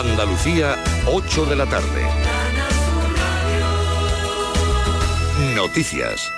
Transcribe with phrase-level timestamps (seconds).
[0.00, 2.06] Andalucía, 8 de la tarde.
[5.54, 6.32] Noticias.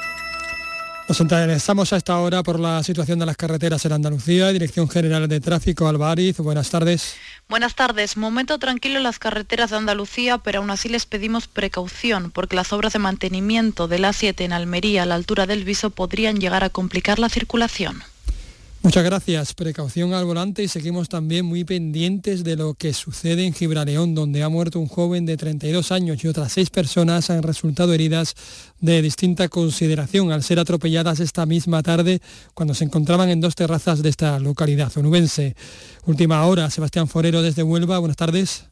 [1.09, 4.49] Nos interesamos a esta hora por la situación de las carreteras en Andalucía.
[4.49, 6.39] Dirección General de Tráfico, Albariz.
[6.39, 7.15] Buenas tardes.
[7.49, 8.17] Buenas tardes.
[8.17, 12.73] Momento tranquilo en las carreteras de Andalucía, pero aún así les pedimos precaución porque las
[12.73, 16.65] obras de mantenimiento de la 7 en Almería a la altura del Viso podrían llegar
[16.65, 18.03] a complicar la circulación.
[18.83, 19.55] Muchas gracias.
[19.55, 24.43] Precaución al volante y seguimos también muy pendientes de lo que sucede en Gibraleón, donde
[24.43, 28.35] ha muerto un joven de 32 años y otras seis personas han resultado heridas
[28.81, 32.21] de distinta consideración al ser atropelladas esta misma tarde
[32.55, 35.55] cuando se encontraban en dos terrazas de esta localidad onubense.
[36.05, 38.01] Última hora, Sebastián Forero desde Huelva.
[38.01, 38.67] Buenas tardes.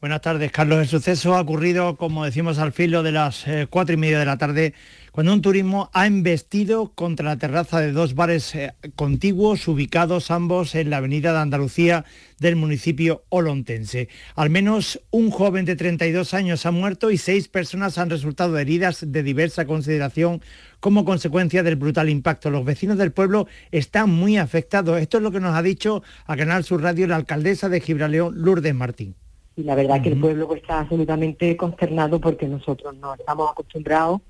[0.00, 0.80] Buenas tardes, Carlos.
[0.80, 4.26] El suceso ha ocurrido, como decimos, al filo de las eh, cuatro y media de
[4.26, 4.74] la tarde,
[5.14, 10.74] cuando un turismo ha embestido contra la terraza de dos bares eh, contiguos, ubicados ambos
[10.74, 12.04] en la avenida de Andalucía
[12.40, 14.08] del municipio olontense.
[14.34, 19.04] Al menos un joven de 32 años ha muerto y seis personas han resultado heridas
[19.06, 20.42] de diversa consideración
[20.80, 22.50] como consecuencia del brutal impacto.
[22.50, 25.00] Los vecinos del pueblo están muy afectados.
[25.00, 28.42] Esto es lo que nos ha dicho a Canal Sur Radio la alcaldesa de Gibraleón,
[28.42, 29.14] Lourdes Martín
[29.56, 34.20] y la verdad que el pueblo pues, está absolutamente consternado porque nosotros no estamos acostumbrados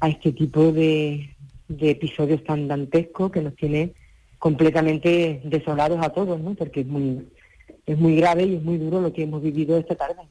[0.00, 1.34] a este tipo de,
[1.68, 3.94] episodios tan dantescos que nos tiene
[4.38, 6.54] completamente desolados a todos, ¿no?
[6.54, 7.26] Porque es muy,
[7.86, 10.22] es muy grave y es muy duro lo que hemos vivido esta tarde.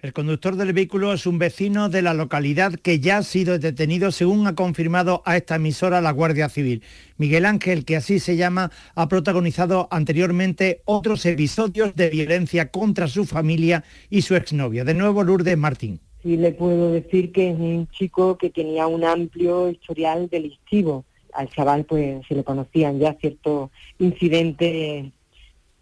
[0.00, 4.10] El conductor del vehículo es un vecino de la localidad que ya ha sido detenido,
[4.12, 6.82] según ha confirmado a esta emisora la Guardia Civil.
[7.18, 13.26] Miguel Ángel, que así se llama, ha protagonizado anteriormente otros episodios de violencia contra su
[13.26, 14.84] familia y su exnovia.
[14.84, 16.00] De nuevo, Lourdes Martín.
[16.22, 21.04] Sí, le puedo decir que es un chico que tenía un amplio historial delictivo.
[21.32, 25.12] Al chaval pues se le conocían ya ciertos incidentes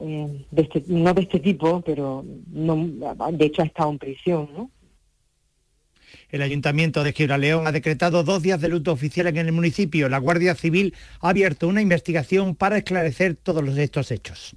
[0.01, 4.71] eh, este, no de este tipo, pero de hecho ha estado en prisión.
[6.31, 10.09] El Ayuntamiento de Gibraleón ha decretado dos días de luto oficial en el municipio.
[10.09, 14.55] La Guardia Civil ha abierto una investigación para esclarecer todos estos hechos.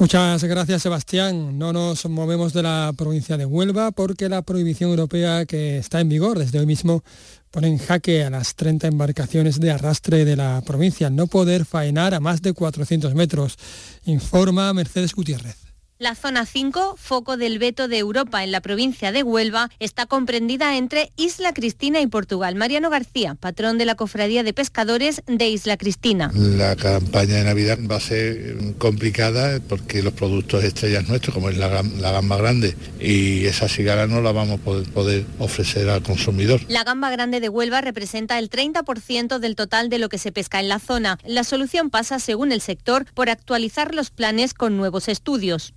[0.00, 1.58] Muchas gracias Sebastián.
[1.58, 6.08] No nos movemos de la provincia de Huelva porque la prohibición europea que está en
[6.08, 7.04] vigor desde hoy mismo
[7.50, 12.14] pone en jaque a las 30 embarcaciones de arrastre de la provincia, no poder faenar
[12.14, 13.58] a más de 400 metros,
[14.06, 15.69] informa Mercedes Gutiérrez.
[16.00, 20.78] La zona 5, foco del veto de Europa en la provincia de Huelva, está comprendida
[20.78, 22.54] entre Isla Cristina y Portugal.
[22.54, 26.30] Mariano García, patrón de la Cofradía de Pescadores de Isla Cristina.
[26.34, 31.58] La campaña de Navidad va a ser complicada porque los productos estrellas nuestros, como es
[31.58, 36.62] la, gamba grande y esa cigara, no la vamos a poder, poder ofrecer al consumidor.
[36.68, 40.60] La gamba grande de Huelva representa el 30% del total de lo que se pesca
[40.60, 41.18] en la zona.
[41.26, 45.74] La solución pasa, según el sector, por actualizar los planes con nuevos estudios.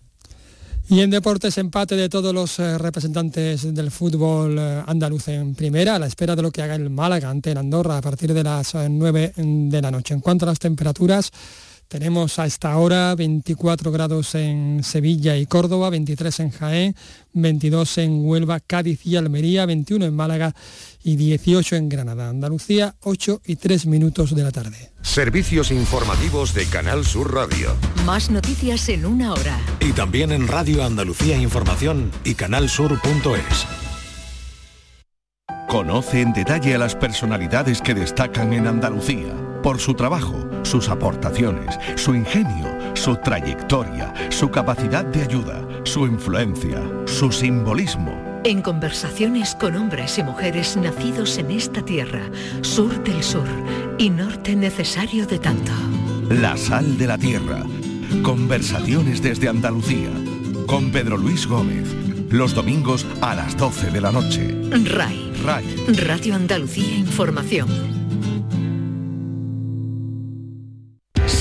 [0.90, 5.96] Y en deportes empate de todos los eh, representantes del fútbol eh, andaluz en primera,
[5.96, 8.44] a la espera de lo que haga el Málaga ante el Andorra a partir de
[8.44, 10.14] las 9 eh, de la noche.
[10.14, 11.32] En cuanto a las temperaturas,
[11.94, 16.96] tenemos a esta hora 24 grados en Sevilla y Córdoba, 23 en Jaén,
[17.34, 20.56] 22 en Huelva, Cádiz y Almería, 21 en Málaga
[21.04, 22.30] y 18 en Granada.
[22.30, 24.92] Andalucía, 8 y 3 minutos de la tarde.
[25.04, 27.76] Servicios informativos de Canal Sur Radio.
[28.08, 29.62] Más noticias en una hora.
[29.80, 33.68] Y también en Radio Andalucía Información y canalsur.es.
[35.70, 41.80] Conoce en detalle a las personalidades que destacan en Andalucía por su trabajo, sus aportaciones,
[41.96, 48.42] su ingenio, su trayectoria, su capacidad de ayuda, su influencia, su simbolismo.
[48.44, 52.30] En conversaciones con hombres y mujeres nacidos en esta tierra,
[52.62, 53.48] sur del sur
[53.98, 55.72] y norte necesario de tanto.
[56.30, 57.64] La sal de la tierra.
[58.22, 60.12] Conversaciones desde Andalucía.
[60.68, 62.04] Con Pedro Luis Gómez
[62.34, 64.56] los domingos a las 12 de la noche.
[64.72, 65.34] RAI.
[65.44, 65.66] RAI.
[66.04, 67.93] Radio Andalucía Información.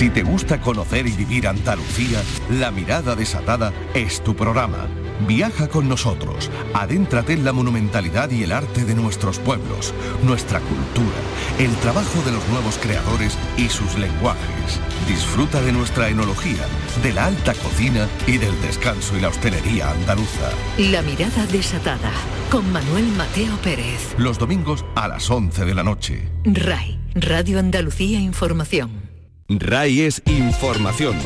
[0.02, 2.20] Si te gusta conocer y vivir Andalucía,
[2.50, 4.88] La Mirada Desatada es tu programa
[5.28, 9.94] Viaja con nosotros, adéntrate en la monumentalidad y el arte de nuestros pueblos,
[10.24, 11.16] nuestra cultura,
[11.60, 14.80] el trabajo de los nuevos creadores y sus lenguajes.
[15.06, 16.66] Disfruta de nuestra enología,
[17.04, 20.50] de la alta cocina y del descanso y la hostelería andaluza.
[20.78, 22.10] La mirada desatada,
[22.50, 24.16] con Manuel Mateo Pérez.
[24.18, 26.28] Los domingos a las 11 de la noche.
[26.42, 29.11] RAI, Radio Andalucía Información.
[29.48, 31.16] RAI es información.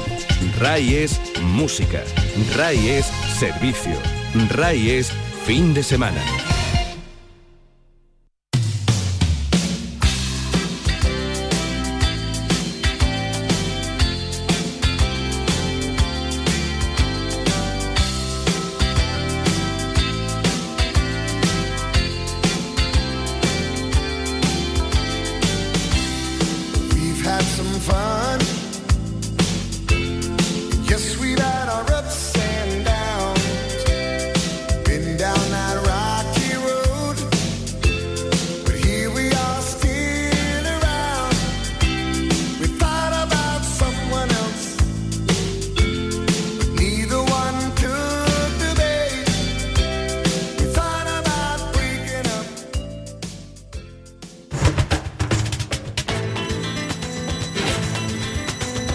[0.58, 2.02] RAI es música.
[2.56, 3.96] RAI es servicio.
[4.50, 5.12] RAI es
[5.44, 6.20] fin de semana.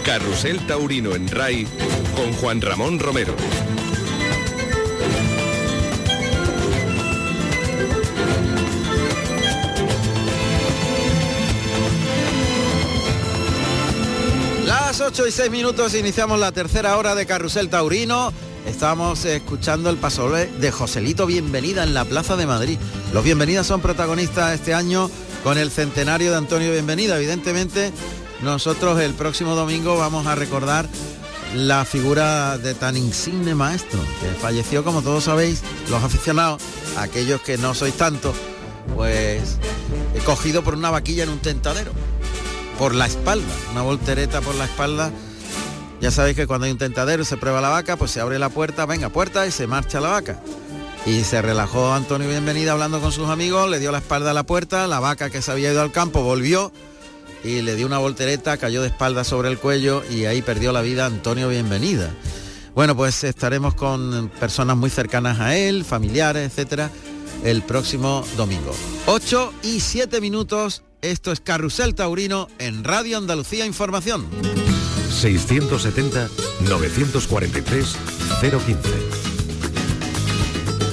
[0.04, 1.68] Carrusel Taurino en RAI
[2.16, 3.36] con Juan Ramón Romero.
[14.66, 18.34] Las 8 y 6 minutos iniciamos la tercera hora de Carrusel Taurino.
[18.66, 22.78] Estamos escuchando el paso de Joselito Bienvenida en la Plaza de Madrid.
[23.14, 25.10] Los Bienvenidas son protagonistas este año
[25.44, 27.18] con el centenario de Antonio Bienvenida.
[27.18, 27.92] Evidentemente,
[28.42, 30.88] nosotros el próximo domingo vamos a recordar
[31.56, 36.62] la figura de tan insigne maestro, que falleció, como todos sabéis, los aficionados,
[36.98, 38.34] aquellos que no sois tanto,
[38.96, 39.58] pues
[40.26, 41.92] cogido por una vaquilla en un tentadero,
[42.78, 45.12] por la espalda, una voltereta por la espalda.
[46.00, 48.50] Ya sabéis que cuando hay un tentadero se prueba la vaca, pues se abre la
[48.50, 50.42] puerta, venga, puerta y se marcha la vaca.
[51.06, 54.44] Y se relajó Antonio Bienvenida hablando con sus amigos, le dio la espalda a la
[54.44, 56.72] puerta, la vaca que se había ido al campo volvió
[57.44, 60.82] y le dio una voltereta, cayó de espalda sobre el cuello y ahí perdió la
[60.82, 62.12] vida Antonio Bienvenida.
[62.74, 66.90] Bueno, pues estaremos con personas muy cercanas a él, familiares, etcétera,
[67.44, 68.74] el próximo domingo.
[69.08, 74.26] 8 y 7 minutos, esto es Carrusel Taurino en Radio Andalucía Información.
[75.10, 76.30] 670
[76.62, 77.96] 943
[78.40, 79.11] 015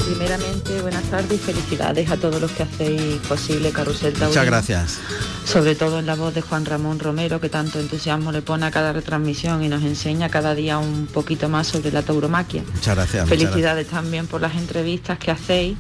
[0.09, 4.29] primeramente buenas tardes y felicidades a todos los que hacéis posible Carrusel Taurino.
[4.29, 4.99] Muchas gracias.
[5.45, 8.71] Sobre todo en la voz de Juan Ramón Romero, que tanto entusiasmo le pone a
[8.71, 12.63] cada retransmisión y nos enseña cada día un poquito más sobre la tauromaquia.
[12.75, 13.29] Muchas gracias.
[13.29, 15.77] Felicidades también por las entrevistas que hacéis.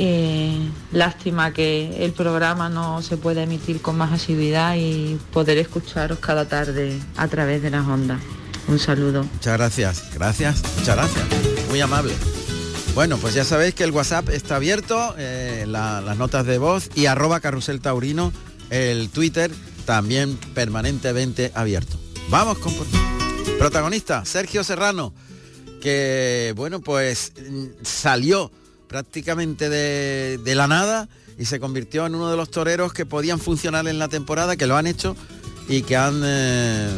[0.00, 0.56] Eh,
[0.92, 6.48] lástima que el programa no se pueda emitir con más asiduidad y poder escucharos cada
[6.48, 8.20] tarde a través de las ondas.
[8.66, 9.24] Un saludo.
[9.24, 10.04] Muchas gracias.
[10.14, 10.62] Gracias.
[10.76, 11.24] Muchas gracias.
[11.68, 12.12] Muy amable.
[12.94, 17.06] Bueno, pues ya sabéis que el WhatsApp está abierto, eh, las notas de voz y
[17.06, 18.32] arroba carrusel taurino,
[18.70, 19.50] el Twitter
[19.84, 21.96] también permanentemente abierto.
[22.28, 22.74] Vamos con
[23.58, 25.14] protagonista, Sergio Serrano,
[25.80, 28.50] que bueno, pues mm, salió
[28.86, 31.08] prácticamente de, la nada
[31.38, 34.66] y se convirtió en uno de los toreros que podían funcionar en la temporada, que
[34.66, 35.16] lo han hecho
[35.68, 36.20] y que han...
[36.24, 36.90] Eh,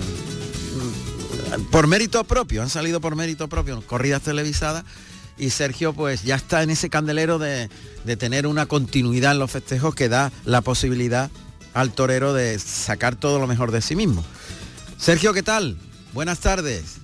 [1.57, 4.85] mm, por mérito propio, han salido por mérito propio, corridas televisadas
[5.41, 7.69] y Sergio pues ya está en ese candelero de,
[8.19, 11.31] tener una continuidad en los festejos que da la posibilidad
[11.73, 14.23] al torero de sacar todo lo mejor de sí mismo.
[14.99, 15.79] Sergio, ¿qué tal?
[16.13, 16.99] Buenas tardes.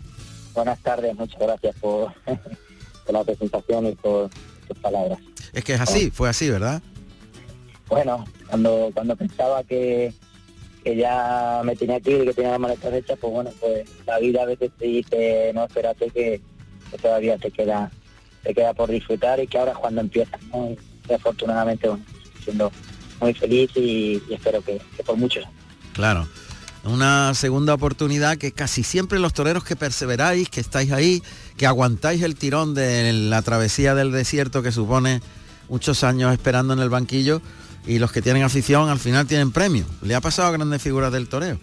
[0.53, 2.13] Buenas tardes, muchas gracias por,
[3.09, 4.29] la presentación y por
[4.69, 5.19] tus palabras.
[5.53, 6.83] Es que es así, fue así, ¿verdad?
[7.89, 10.13] Bueno, cuando, cuando pensaba que,
[10.85, 13.89] que ya me tenía que ir y que tenía las maletas hechas, pues bueno, pues
[14.07, 16.43] la vida a veces te dice, no, espérate que
[17.01, 17.91] todavía te queda
[18.47, 20.39] te queda por disfrutar y que ahora es cuando empieza.
[21.09, 21.91] Y afortunadamente,
[22.45, 22.71] siendo
[23.21, 25.45] muy feliz y, espero que, por muchos
[25.93, 26.29] Claro.
[26.85, 31.21] Una segunda oportunidad que casi siempre los toreros que perseveráis, que estáis ahí,
[31.57, 35.21] que aguantáis el tirón de la travesía del desierto que supone
[35.69, 37.43] muchos años esperando en el banquillo
[37.89, 39.85] y los que tienen afición al final tienen premio.
[40.03, 41.59] Le ha pasado a grandes figuras del toreo.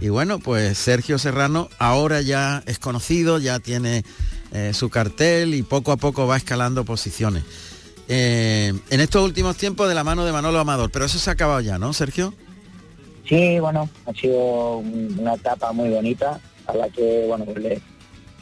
[0.00, 4.04] Y bueno, pues Sergio Serrano ahora ya es conocido, ya tiene
[4.54, 7.42] eh, su cartel y poco a poco va escalando posiciones.
[8.06, 11.32] Eh, en estos últimos tiempos de la mano de Manolo Amador, pero eso se ha
[11.32, 12.32] acabado ya, ¿no, Sergio?
[13.28, 17.80] Sí, bueno, ha sido una etapa muy bonita a la que, bueno, pues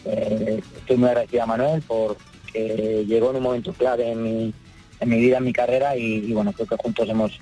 [0.05, 4.55] eh, estoy muy agradecido a Manuel porque llegó en un momento clave en mi,
[5.01, 7.41] en mi vida, en mi carrera y, bueno, creo que juntos hemos,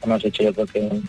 [0.00, 1.08] hemos hecho yo creo que un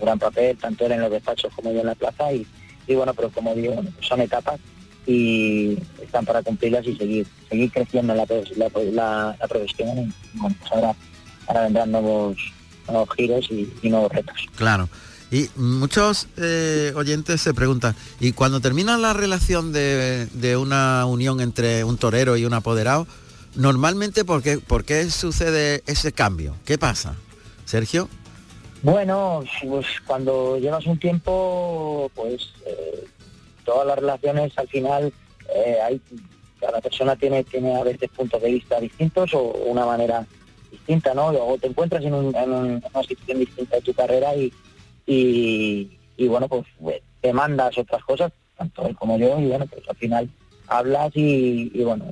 [0.00, 2.46] gran papel, tanto en los despachos como yo en la plaza y,
[2.86, 4.58] y bueno, pero como digo, son etapas
[5.06, 8.24] y están para cumplirlas y seguir seguir creciendo la,
[8.56, 10.94] la, la, profesión bueno, pues ahora,
[11.64, 12.36] vendrán nuevos,
[12.88, 14.36] nuevos giros y, nuevos retos.
[14.56, 14.88] Claro.
[15.30, 21.40] Y muchos eh, oyentes se preguntan, ¿y cuando termina la relación de, de, una unión
[21.40, 23.06] entre un torero y un apoderado,
[23.54, 26.54] normalmente por qué, por qué sucede ese cambio?
[26.66, 27.14] ¿Qué pasa?
[27.64, 28.08] Sergio.
[28.82, 33.06] Bueno, pues cuando llevas un tiempo, pues eh,
[33.64, 35.12] todas las relaciones al final
[35.54, 36.00] eh, hay
[36.60, 40.26] cada persona tiene tiene a veces puntos de vista distintos o una manera
[40.70, 41.32] distinta, ¿no?
[41.32, 44.52] Luego te encuentras en, una situación distinta de tu carrera y,
[45.06, 49.96] y, bueno, pues, pues demandas otras cosas, tanto él como yo, y bueno, pues al
[49.96, 50.30] final
[50.68, 52.06] hablas y, bueno,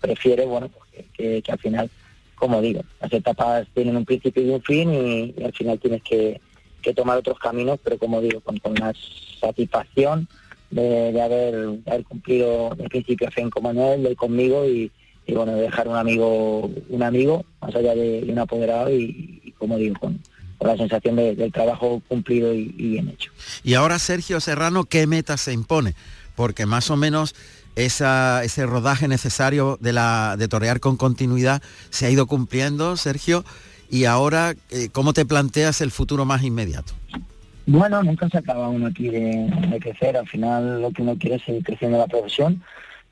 [0.00, 1.90] prefieres, bueno, pues que, al final,
[2.34, 6.40] como digo, las etapas tienen un principio y un fin y, al final tienes que,
[6.82, 8.96] que, tomar otros caminos, pero como digo, con, con más
[9.40, 10.28] satisfacción
[10.72, 11.54] de, haber,
[11.86, 14.90] haber, cumplido el principio fe con Manuel, de conmigo y,
[15.28, 20.20] bueno, dejar un amigo, un amigo, más allá de, un apoderado y, como digo, con,
[20.60, 23.32] la sensación del trabajo cumplido y, bien hecho.
[23.64, 25.94] Y ahora Sergio Serrano, ¿qué meta se impone?
[26.36, 27.34] Porque más o menos
[27.74, 33.44] ese rodaje necesario de, la, de torear con continuidad se ha ido cumpliendo, Sergio,
[33.92, 36.94] y ahora, eh, ¿cómo te planteas el futuro más inmediato?
[37.66, 41.42] Bueno, nunca se acaba uno aquí de, crecer, al final lo que uno quiere es
[41.42, 42.62] seguir creciendo la profesión,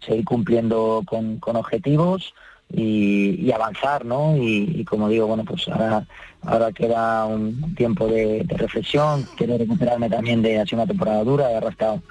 [0.05, 2.33] seguir cumpliendo con, objetivos
[2.73, 4.39] y, avanzar, ¿no?
[4.39, 6.07] Y, como digo, bueno, pues ahora,
[6.41, 11.57] ahora queda un tiempo de, reflexión, quiero recuperarme también de hacer una temporada dura, he
[11.57, 12.03] arrastrado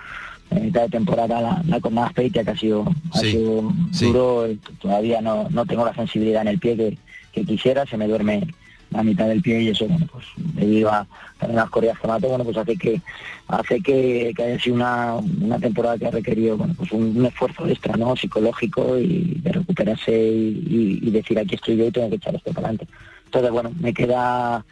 [0.52, 4.48] en mitad de temporada la, la con más que ha sido, ha sido duro,
[4.80, 6.98] todavía no, no tengo la sensibilidad en el pie que,
[7.32, 8.48] que quisiera, se me duerme
[8.92, 11.06] la mitad del pie y eso, bueno, pues debido a
[11.48, 13.02] las corridas que mato, bueno, pues hace que
[13.48, 17.68] hace que, que haya sido una, una, temporada que ha requerido, bueno, pues un, esfuerzo
[17.68, 18.16] extra, ¿no?
[18.16, 22.68] Psicológico y de recuperarse y, decir aquí estoy yo y tengo que echar esto para
[22.68, 22.88] adelante.
[23.26, 24.64] Entonces, bueno, me queda,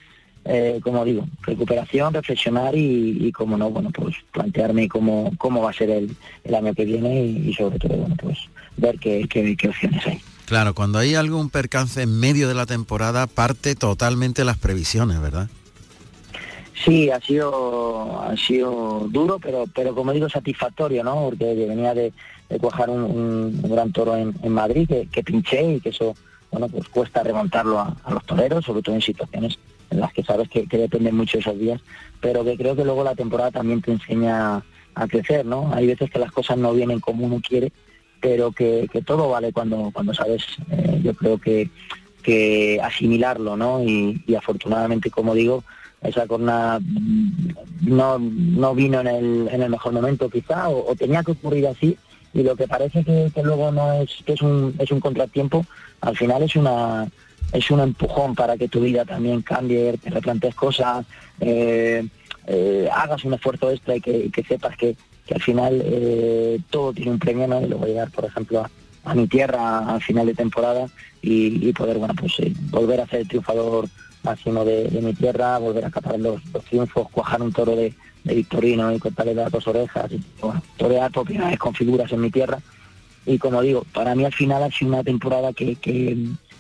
[0.46, 5.74] eh, como digo, recuperación, reflexionar y, como no, bueno, pues plantearme cómo, cómo va a
[5.74, 8.38] ser el, el año que viene y, sobre todo, bueno, pues
[8.78, 10.22] ver qué, qué opciones hay.
[10.48, 15.50] Claro, cuando hay algún percance en medio de la temporada, parte totalmente las previsiones, ¿verdad?
[16.86, 21.16] Sí, ha sido ha sido duro, pero pero como digo satisfactorio, ¿no?
[21.26, 22.14] Porque venía de,
[22.62, 26.16] cuajar un, gran toro en, Madrid que, pinché y que eso,
[26.50, 30.48] bueno, pues cuesta remontarlo a, los toreros, sobre todo en situaciones en las que sabes
[30.48, 31.82] que, que dependen mucho esos días,
[32.22, 34.64] pero que creo que luego la temporada también te enseña
[34.96, 35.74] a crecer, ¿no?
[35.74, 37.74] Hay veces que las cosas no vienen como uno quiere
[38.20, 41.70] pero que, todo vale cuando, cuando sabes, eh, yo creo que,
[42.24, 43.84] que asimilarlo, ¿no?
[43.84, 45.64] Y, afortunadamente, como digo,
[46.02, 47.50] esa corna mm,
[47.82, 51.98] no, no vino en el, en el mejor momento quizá, o, tenía que ocurrir así,
[52.34, 55.66] y lo que parece que, luego no es, que es un, es un contratiempo,
[56.02, 57.08] al final es una
[57.54, 61.06] es un empujón para que tu vida también cambie, te replantees cosas,
[61.40, 62.06] eh,
[62.46, 64.98] eh, hagas un esfuerzo extra y que sepas que,
[65.28, 67.62] que al final eh, todo tiene un premio, ¿no?
[67.62, 68.66] Y lo voy a llegar, por ejemplo,
[69.04, 70.88] a, mi tierra al final de temporada
[71.22, 73.88] y, poder, bueno, pues eh, volver a ser el triunfador
[74.24, 77.94] máximo de, mi tierra, volver a capar los, triunfos, cuajar un toro de,
[78.24, 82.20] Victorino y cortarle las dos orejas, y, bueno, torear por primera vez con figuras en
[82.20, 82.60] mi tierra.
[83.26, 86.18] Y como digo, para mí al final ha sido una temporada que, que,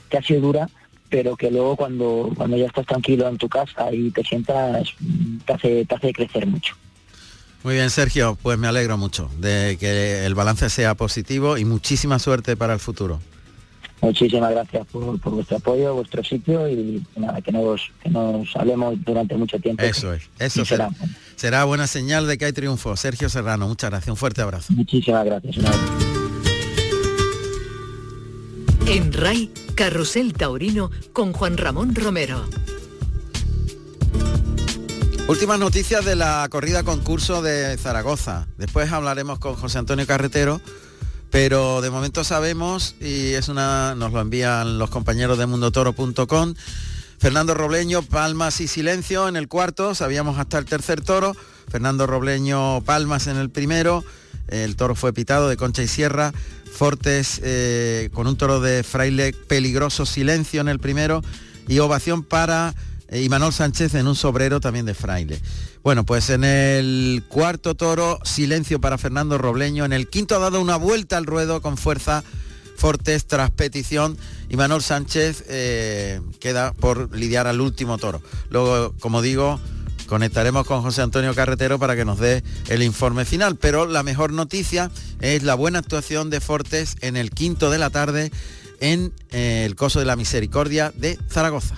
[0.09, 0.69] que ha sido dura,
[1.09, 4.93] pero que luego cuando, cuando ya estás tranquilo en tu casa y te sientas,
[5.45, 6.75] te hace, te hace crecer mucho.
[7.67, 12.17] Muy bien, Sergio, pues me alegro mucho de que el balance sea positivo y muchísima
[12.17, 13.19] suerte para el futuro.
[14.00, 19.36] Muchísimas gracias por, vuestro apoyo, vuestro sitio y nada, que nos, que nos hablemos durante
[19.36, 19.83] mucho tiempo.
[19.83, 20.91] Eso es, eso será.
[21.36, 22.95] Será buena señal de que hay triunfo.
[22.95, 24.71] Sergio Serrano, muchas gracias, un fuerte abrazo.
[24.71, 25.57] Muchísimas gracias.
[28.86, 32.45] En RAI, Carrusel Taurino con Juan Ramón Romero.
[35.27, 38.48] Últimas noticias de la corrida concurso de Zaragoza.
[38.57, 40.62] Después hablaremos con José Antonio Carretero,
[41.29, 46.53] pero de momento sabemos, y es una, nos lo envían los compañeros de mundotoro.com,
[47.19, 51.36] Fernando Robleño, palmas y silencio en el cuarto, sabíamos hasta el tercer toro,
[51.69, 54.05] Fernando Robleño, palmas en el primero,
[54.48, 56.31] el toro fue pitado de concha y sierra,
[56.72, 61.22] Fortes eh, con un toro de fraile peligroso silencio en el primero
[61.67, 62.75] y ovación para
[63.11, 65.39] y Manuel Sánchez en un sobrero también de fraile.
[65.83, 69.85] Bueno, pues en el cuarto toro, silencio para Fernando Robleño.
[69.85, 72.23] En el quinto ha dado una vuelta al ruedo con fuerza
[72.77, 74.17] Fortes tras petición
[74.49, 78.21] y Manuel Sánchez eh, queda por lidiar al último toro.
[78.51, 79.59] Luego, como digo,
[80.05, 83.55] conectaremos con José Antonio Carretero para que nos dé el informe final.
[83.55, 87.89] Pero la mejor noticia es la buena actuación de Fortes en el quinto de la
[87.89, 88.31] tarde
[88.79, 91.75] en eh, el Coso de la Misericordia de Zaragoza.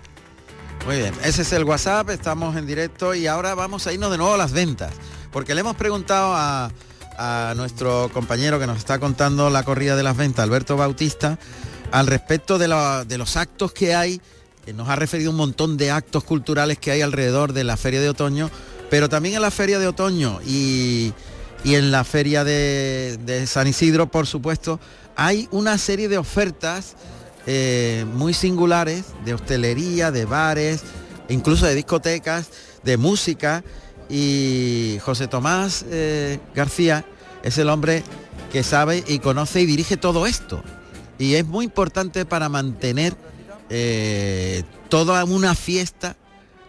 [0.84, 4.18] Muy bien, ese es el WhatsApp, estamos en directo y ahora vamos a irnos de
[4.18, 4.92] nuevo a las ventas,
[5.32, 6.70] porque le hemos preguntado a,
[7.56, 11.38] nuestro compañero que nos está contando la corrida de las ventas, Alberto Bautista,
[11.92, 12.68] al respecto de,
[13.08, 14.20] de los actos que hay
[14.75, 18.08] nos ha referido un montón de actos culturales que hay alrededor de la feria de
[18.08, 18.50] otoño,
[18.90, 21.12] pero también en la feria de otoño y,
[21.64, 24.80] y en la feria de, de San Isidro, por supuesto,
[25.16, 26.94] hay una serie de ofertas
[27.50, 30.82] eh, muy singulares de hostelería, de bares,
[31.30, 32.50] incluso de discotecas,
[32.82, 33.64] de música.
[34.10, 37.06] Y José Tomás eh, García
[37.42, 38.02] es el hombre
[38.52, 40.62] que sabe y conoce y dirige todo esto.
[41.18, 43.16] Y es muy importante para mantener
[43.70, 46.16] eh, toda una fiesta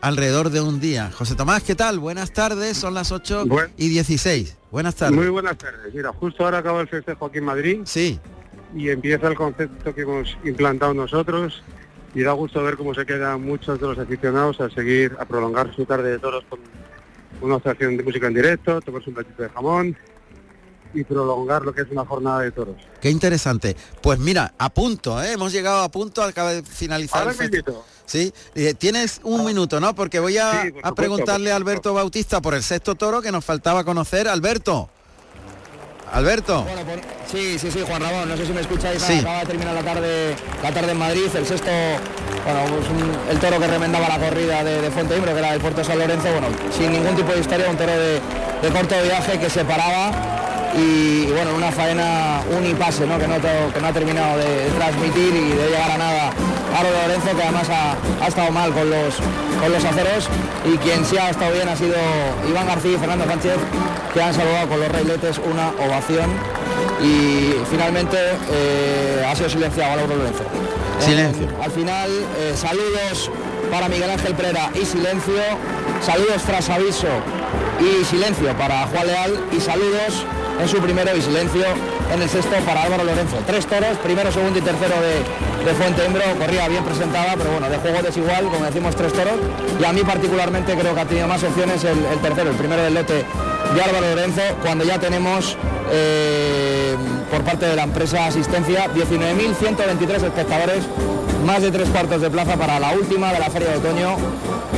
[0.02, 1.12] alrededor de un día.
[1.12, 2.00] José Tomás, ¿qué tal?
[2.00, 3.46] Buenas tardes, son las 8
[3.78, 4.58] y 16.
[4.72, 5.16] Buenas tardes.
[5.16, 5.94] Muy buenas tardes.
[5.94, 7.80] Mira, justo ahora acaba el festejo aquí en Madrid.
[7.86, 8.20] Sí.
[8.76, 11.64] Y empieza el concepto que hemos implantado nosotros
[12.14, 15.74] y da gusto ver cómo se quedan muchos de los aficionados a seguir, a prolongar
[15.76, 16.60] su tarde de toros con
[17.42, 19.98] una actuación de música en directo, tomarse un platito de jamón
[20.94, 22.76] y prolongar lo que es una jornada de toros.
[23.02, 23.76] Qué interesante.
[24.02, 25.34] Pues mira, a punto, ¿eh?
[25.34, 27.64] hemos llegado a punto, acaba de finalizar Ahora el.
[28.06, 29.94] Sí, eh, tienes un minuto, ¿no?
[29.94, 33.32] Porque voy a, Sí, por a preguntarle a Alberto Bautista por el sexto toro que
[33.32, 34.28] nos faltaba conocer.
[34.28, 34.90] Alberto.
[36.12, 36.66] Alberto.
[37.32, 39.20] Sí, sí, sí, Juan Ramón, no sé si me escucháis, Sí.
[39.20, 43.40] acaba de terminar la tarde, la tarde en Madrid, el sexto, bueno, pues un- el
[43.40, 46.32] toro que remendaba la corrida de, de Fuente Imbro, que era del Puerto San Lorenzo,
[46.32, 48.14] bueno, sin ningún tipo de historia, un toro de,
[48.64, 50.10] de corto viaje que se paraba
[50.78, 53.18] y, y, bueno, una faena unipase, ¿no?
[53.18, 56.30] Que, no to- que no ha terminado de, de transmitir y de llegar a nada
[56.78, 59.16] Aro Lorenzo, que además ha, ha estado mal con los,
[59.62, 60.30] con los aceros
[60.72, 61.96] y quien sí ha estado bien ha sido
[62.50, 63.58] Iván García y Fernando Sánchez,
[64.14, 66.30] que han saludado con los reiletes una ovación
[67.02, 68.18] y finalmente
[68.52, 70.44] eh, ha sido silenciado Álvaro Lorenzo.
[71.00, 71.46] Silencio.
[71.46, 73.32] Eh, al final, eh, saludos
[73.72, 75.34] para Miguel Ángel Prera y silencio,
[76.02, 77.08] saludos tras aviso
[77.80, 80.26] y silencio para Juan Leal y saludos
[80.60, 81.64] en su primero y silencio
[82.14, 83.38] en el sexto para Álvaro Lorenzo.
[83.46, 87.70] Tres toros, primero, segundo y tercero de, de Fuente Imbro, corría bien presentada, pero bueno,
[87.70, 89.36] de juego desigual, como decimos, tres toros.
[89.80, 92.94] Y a mí particularmente creo que ha tenido más opciones el, tercero, el primero del
[92.94, 93.26] lote
[93.74, 95.56] de Álvaro Lorenzo, cuando ya tenemos
[95.92, 96.79] eh,
[97.32, 100.84] por parte de la empresa asistencia 19.123 espectadores,
[101.46, 104.18] más de tres cuartos de plaza para la última de la Feria de Otoño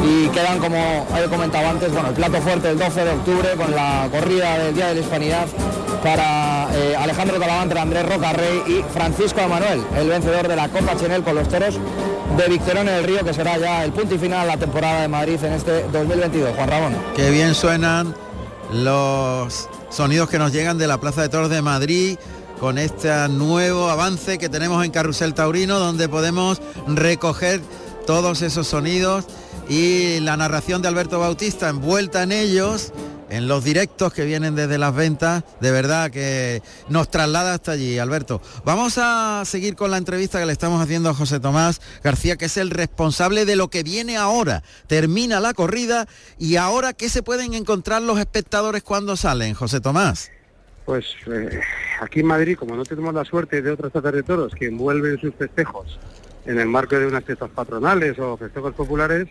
[0.04, 3.72] y quedan, como he comentado antes, bueno, el plato fuerte el 12 de octubre con
[3.72, 5.48] la corrida del Día de la Hispanidad
[6.04, 11.24] para eh, Alejandro Talavante, Andrés Rocarrey y Francisco Manuel, el vencedor de la Copa Chenel
[11.24, 11.78] con los toros
[12.38, 15.02] de Victorón en el Río, que será ya el punto y final de la temporada
[15.02, 16.56] de Madrid en este 2022.
[16.56, 16.96] Juan Ramón.
[17.16, 18.16] Qué bien suenan
[18.72, 22.18] los sonidos que nos llegan de la Plaza de Toros de Madrid
[22.60, 27.62] con este nuevo avance que tenemos en Carrusel Taurino donde podemos recoger
[28.08, 29.26] todos esos sonidos
[29.68, 32.94] y la narración de Alberto Bautista envuelta en ellos
[33.32, 37.98] en los directos que vienen desde las ventas, de verdad que nos traslada hasta allí,
[37.98, 38.42] Alberto.
[38.66, 42.46] Vamos a seguir con la entrevista que le estamos haciendo a José Tomás García, que
[42.46, 44.64] es el responsable de lo que viene ahora.
[44.88, 50.30] Termina la corrida y ahora, ¿qué se pueden encontrar los espectadores cuando salen, José Tomás?
[50.86, 51.62] Pues eh,
[52.02, 55.18] aquí en Madrid, como no tenemos la suerte de otras plazas de toros que envuelven
[55.20, 55.98] sus festejos
[56.46, 59.30] en el marco de unas fiestas patronales o festejos populares,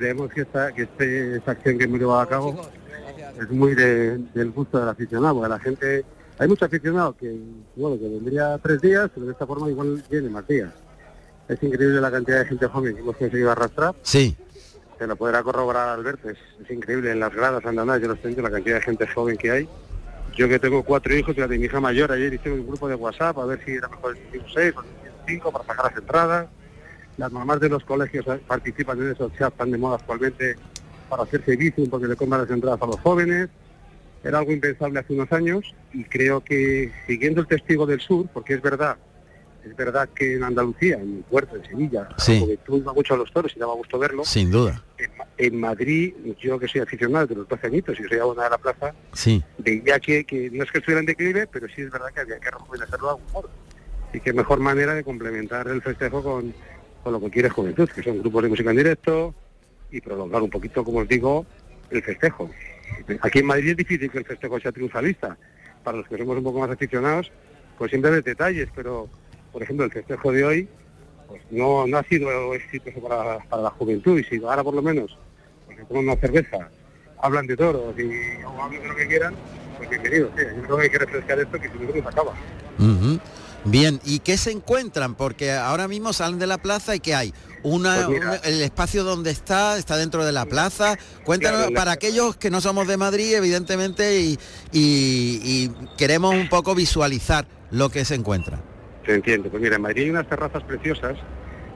[0.00, 2.58] creemos que esta, que este- esta acción que hemos llevado a cabo
[3.38, 6.04] es muy de- del gusto del aficionado, porque la gente,
[6.38, 7.38] hay mucho aficionado que,
[7.76, 10.72] bueno, que vendría tres días, pero de esta forma igual viene más días.
[11.48, 13.94] Es increíble la cantidad de gente joven que hemos conseguido arrastrar.
[14.02, 14.34] Sí.
[14.98, 18.40] Se lo podrá corroborar Alberto, es, es increíble en las gradas andando, yo los tengo,
[18.40, 19.68] la cantidad de gente joven que hay.
[20.34, 22.88] Yo que tengo cuatro hijos, y la de mi hija mayor, ayer hicimos un grupo
[22.88, 24.86] de WhatsApp a ver si era mejor el 6 o el
[25.26, 26.46] 5 para sacar las entradas.
[27.20, 30.56] Las mamás de los colegios eh, participan en esos chats tan de moda actualmente
[31.06, 33.50] para hacerse bici porque le compran las entradas a los jóvenes.
[34.24, 38.54] Era algo impensable hace unos años y creo que siguiendo el testigo del sur, porque
[38.54, 38.96] es verdad,
[39.66, 42.36] es verdad que en Andalucía, en el puerto, en Sevilla, Sí.
[42.36, 44.24] la juventud va mucho a los toros y daba gusto verlo.
[44.24, 44.82] Sin duda.
[45.36, 48.58] En Madrid, yo que soy aficionado de los 12 añitos y soy abonado de la
[48.58, 49.44] plaza, Sí.
[49.58, 52.38] veía que, que no es que estuviera en declive, pero sí es verdad que había
[52.40, 53.50] que rejuvenecerlo de algún modo.
[54.14, 56.54] Y qué mejor manera de complementar el festejo con,
[57.02, 59.34] con lo que quiere juventud, que son grupos de música en directo
[59.90, 61.46] y prolongar un poquito, como os digo,
[61.90, 62.50] el festejo.
[63.22, 65.36] Aquí en Madrid es difícil que el festejo sea triunfalista.
[65.82, 67.32] Para los que somos un poco más aficionados,
[67.78, 69.08] pues siempre hay detalles, pero
[69.52, 70.68] por ejemplo el festejo de hoy
[71.26, 75.16] pues no, ha sido exitoso para, para la juventud y si ahora por lo menos
[75.66, 76.68] pues se toman una cerveza,
[77.22, 79.34] hablan de toros y o hablan de lo que quieran,
[79.78, 80.30] pues bienvenidos.
[80.36, 80.42] sí.
[80.56, 82.34] Yo creo que hay que refrescar esto que si no se acaba.
[83.64, 85.14] Bien, ¿y qué se encuentran?
[85.14, 87.34] Porque ahora mismo salen de la plaza y ¿qué hay?
[87.62, 88.36] Una, Pues mira.
[88.44, 90.96] el espacio donde está, está dentro de la plaza.
[91.24, 94.38] Cuéntanos, Claro, para aquellos que no somos de Madrid, evidentemente, y,
[94.72, 98.58] y- y queremos un poco visualizar lo que se encuentra.
[99.04, 99.50] Se entiende.
[99.50, 101.16] Pues mira, en Madrid hay unas terrazas preciosas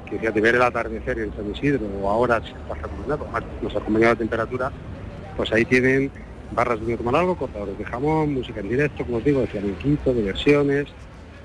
[0.09, 3.79] que fíjate ver el atardecer en San Isidro o ahora se está además nos ha
[3.79, 4.73] acompañado la temperatura,
[5.37, 6.11] pues ahí tienen
[6.53, 10.13] barras de tomar algo, cortadores de jamón, música en directo, como os digo, de flamenquito,
[10.13, 10.87] diversiones,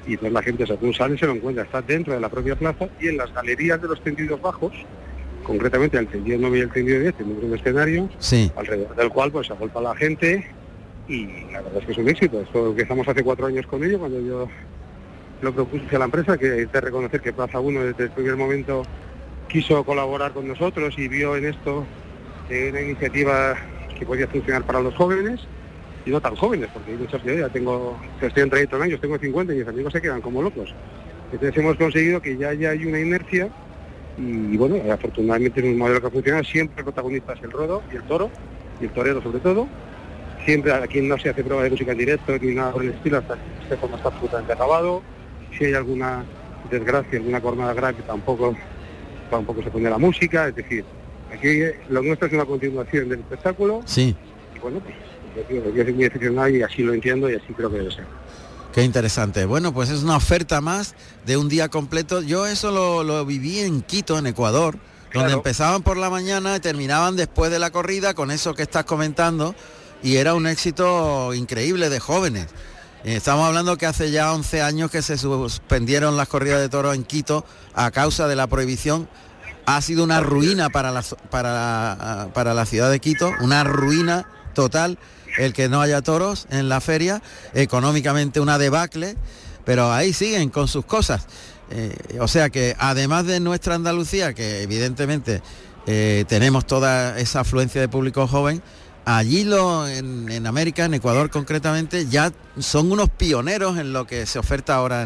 [0.08, 2.88] y pues la gente según sale se lo encuentra, está dentro de la propia plaza
[3.00, 4.72] y en las galerías de los tendidos bajos,
[5.44, 8.52] concretamente el tendido 9 y el tendido 10, tenemos un escenario Sí.
[8.56, 10.48] alrededor del cual pues se agolpa la gente
[11.08, 12.42] y la verdad es que es un éxito.
[12.42, 14.48] Esto empezamos hace cuatro años con ello, cuando yo
[15.42, 18.36] lo propuse a la empresa, que es de reconocer que Plaza 1 desde el primer
[18.36, 18.84] momento
[19.48, 21.86] quiso colaborar con nosotros y vio en esto
[22.50, 23.56] una iniciativa
[23.98, 25.40] que podía funcionar para los jóvenes
[26.10, 28.82] y no tan jóvenes, porque hay muchos que ya tengo, que estoy en trayecto en
[28.84, 30.74] años, tengo 50 y mis amigos se quedan como locos.
[31.32, 33.50] Entonces hemos conseguido que ya, ya hay una inercia
[34.18, 37.96] y bueno, afortunadamente es un modelo que funciona, siempre el protagonista es el rodo y
[37.98, 38.32] el toro,
[38.82, 39.68] y el torero sobre todo.
[40.46, 43.20] Siempre aquí no se hace prueba de música en directo ni nada por el estilo
[43.20, 45.04] hasta que este forma está absolutamente acabado.
[45.56, 46.24] Si hay alguna
[46.72, 48.56] desgracia, alguna jornada grave, tampoco,
[49.30, 50.84] tampoco se pone la música, es decir,
[51.32, 54.16] aquí lo nuestro es una continuación del espectáculo Sí.
[54.56, 54.96] y bueno, pues
[55.36, 58.06] yo, soy muy aficionado y así lo entiendo y así creo que debe ser.
[58.74, 59.46] Qué interesante.
[59.46, 62.22] Bueno, pues es una oferta más de un día completo.
[62.22, 64.78] Yo eso lo, lo viví en Quito, en Ecuador,
[65.14, 68.86] donde empezaban por la mañana y terminaban después de la corrida con eso que estás
[68.86, 69.56] comentando
[70.04, 72.48] y era un éxito increíble de jóvenes.
[73.04, 76.96] Eh, Estamos hablando que hace ya 11 años que se suspendieron las corridas de toros
[76.96, 79.10] en Quito a causa de la prohibición.
[79.66, 84.98] Ha sido una ruina para la, para, para la ciudad de Quito, una ruina total
[85.38, 87.22] el que no haya toros en la feria,
[87.54, 89.16] económicamente una debacle,
[89.66, 91.28] pero ahí siguen con sus cosas.
[91.72, 95.42] Eh, o sea que además de nuestra Andalucía, que evidentemente
[95.86, 98.62] eh, tenemos toda esa afluencia de público joven,
[99.06, 104.40] allí lo, en, América, en Ecuador concretamente, ya son unos pioneros en lo que se
[104.40, 105.04] oferta ahora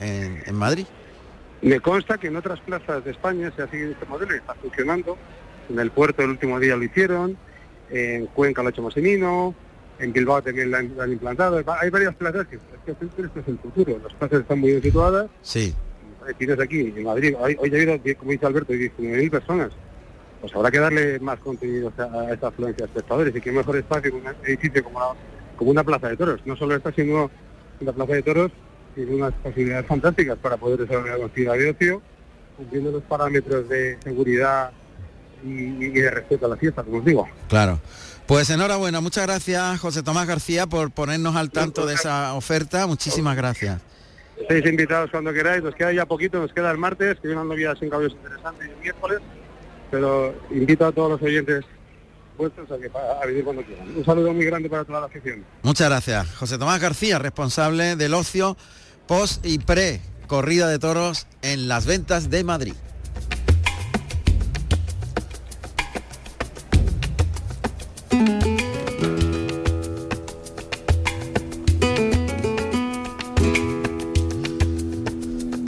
[0.00, 0.86] en, Madrid.
[1.62, 4.54] Me consta que en otras plazas de España se ha seguido este modelo y está
[4.54, 5.16] funcionando.
[5.70, 7.38] En el puerto el último día lo hicieron,
[7.90, 9.54] en Cuenca lo ha hecho Mosenino,
[9.98, 11.62] en Bilbao también lo han, lo han implantado.
[11.80, 13.06] Hay varias plazas que, es que esto
[13.40, 13.98] es el futuro.
[14.02, 15.26] Las plazas están muy bien situadas.
[15.42, 15.74] Sí.
[16.38, 19.70] Tienes aquí en Madrid, hoy, hoy ha habido, como dice Alberto, 19.000 personas.
[20.40, 24.10] Pues habrá que darle más contenido a, esta afluencia de espectadores y qué mejor espacio
[24.10, 25.14] que un edificio como, la-
[25.56, 26.40] como una plaza de toros.
[26.46, 27.30] No solo está siendo
[27.80, 28.50] una plaza de toros,
[28.94, 32.02] tiene unas posibilidades fantásticas para poder desarrollar una actividad de ocio,
[32.56, 34.70] cumpliendo los parámetros de seguridad
[35.44, 37.26] y, y de respeto a la fiesta, como os digo.
[37.48, 37.78] Claro.
[38.26, 42.86] Pues enhorabuena, muchas gracias José Tomás García por ponernos al tanto de esa oferta.
[42.86, 43.80] Muchísimas gracias.
[44.40, 47.76] Estáis invitados cuando queráis, nos queda ya poquito, nos queda el martes, que viene una
[47.76, 49.20] sin caballos interesante y el miércoles,
[49.90, 51.64] pero invito a todos los oyentes
[52.36, 53.96] vuestros a, que, a venir cuando quieran.
[53.96, 55.44] Un saludo muy grande para toda la afición.
[55.62, 56.34] Muchas gracias.
[56.34, 58.56] José Tomás García, responsable del ocio
[59.06, 62.74] post y pre corrida de toros en las ventas de Madrid.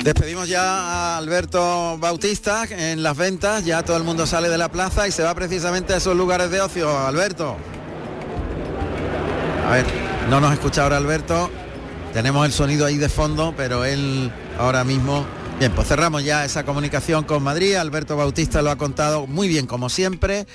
[0.06, 4.70] Despedimos ya a Alberto Bautista en las ventas, ya todo el mundo sale de la
[4.70, 6.96] plaza y se va precisamente a esos lugares de ocio.
[6.96, 7.56] Alberto.
[9.66, 9.84] A ver,
[10.30, 11.50] no nos escucha ahora Alberto.
[12.12, 15.26] Tenemos el sonido ahí de fondo, pero él ahora mismo...
[15.58, 17.74] Bien, pues cerramos ya esa comunicación con Madrid.
[17.74, 20.46] Alberto Bautista lo ha contado muy bien como siempre.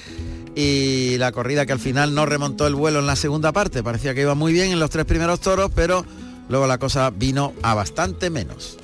[0.56, 3.84] Y la corrida que al final no remontó el vuelo en la segunda parte.
[3.84, 6.06] Parecía que iba muy bien en los tres primeros toros, pero
[6.48, 8.78] luego la cosa vino a bastante menos.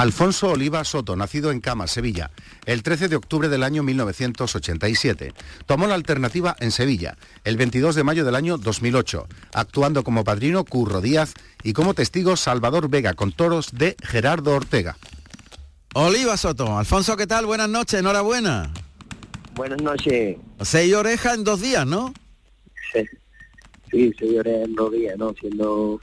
[0.00, 2.30] Alfonso Oliva Soto, nacido en Cama, Sevilla,
[2.64, 5.34] el 13 de octubre del año 1987.
[5.66, 10.64] Tomó la alternativa en Sevilla, el 22 de mayo del año 2008, actuando como padrino
[10.64, 14.96] Curro Díaz y como testigo Salvador Vega con toros de Gerardo Ortega.
[15.92, 17.44] Oliva Soto, Alfonso, ¿qué tal?
[17.44, 18.72] Buenas noches, enhorabuena.
[19.54, 20.38] Buenas noches.
[20.62, 22.14] Seis orejas en dos días, ¿no?
[23.90, 25.34] Sí, señores, en dos días, ¿no?
[25.34, 26.00] Siendo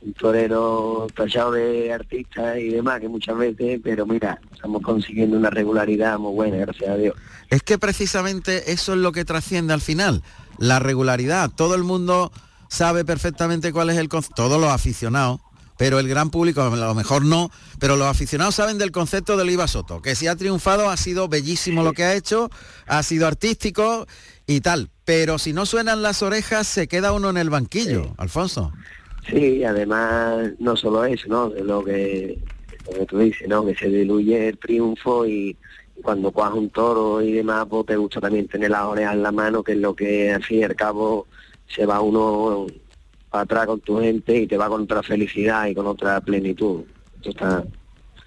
[0.00, 5.50] un torero tachado de artista y demás, que muchas veces, pero mira, estamos consiguiendo una
[5.50, 7.14] regularidad muy buena, gracias a Dios.
[7.50, 10.22] Es que precisamente eso es lo que trasciende al final,
[10.58, 11.50] la regularidad.
[11.50, 12.32] Todo el mundo
[12.68, 15.40] sabe perfectamente cuál es el concepto, todos los aficionados,
[15.78, 19.46] pero el gran público a lo mejor no, pero los aficionados saben del concepto del
[19.46, 22.50] Oliva Soto, que si ha triunfado ha sido bellísimo lo que ha hecho,
[22.86, 24.06] ha sido artístico
[24.46, 28.72] y tal, pero si no suenan las orejas se queda uno en el banquillo, Alfonso.
[29.28, 31.48] Sí, además, no solo eso, ¿no?
[31.48, 32.38] Lo que,
[32.86, 33.64] lo que tú dices, ¿no?
[33.66, 35.56] Que se diluye el triunfo y
[36.02, 39.32] cuando cojas un toro y demás, pues te gusta también tener las orejas en la
[39.32, 41.26] mano, que es lo que al fin y al cabo
[41.66, 42.66] se va uno
[43.30, 46.84] para atrás con tu gente y te va con otra felicidad y con otra plenitud.
[47.16, 47.64] Esto está,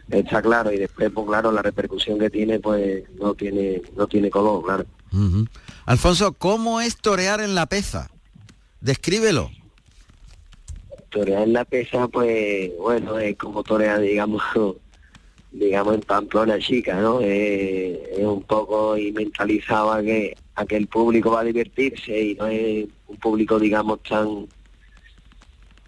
[0.09, 4.29] está claro y después, pues claro, la repercusión que tiene, pues no tiene, no tiene
[4.29, 4.85] color, claro.
[5.85, 8.09] Alfonso, ¿cómo es torear en la peza?
[8.81, 9.49] Descríbelo.
[11.11, 14.41] Torear en la pesa, pues, bueno, es como torear, digamos,
[15.51, 17.21] digamos en Pamplona chica, ¿no?
[17.21, 22.47] Es un poco y mentalizado a que, a el público va a divertirse y no
[22.47, 24.47] es un público, digamos, tan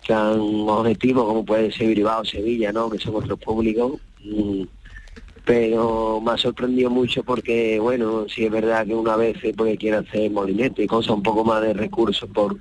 [0.08, 2.90] tan objetivo como puede ser Bilbao o Sevilla, ¿no?
[2.90, 4.00] Que son otros públicos.
[4.24, 4.64] Mm,
[5.46, 9.98] pero me ha sorprendido mucho porque, bueno, sí es verdad que una vez porque quiere
[9.98, 12.58] hacer molinete y cosas, un poco más de recursos por,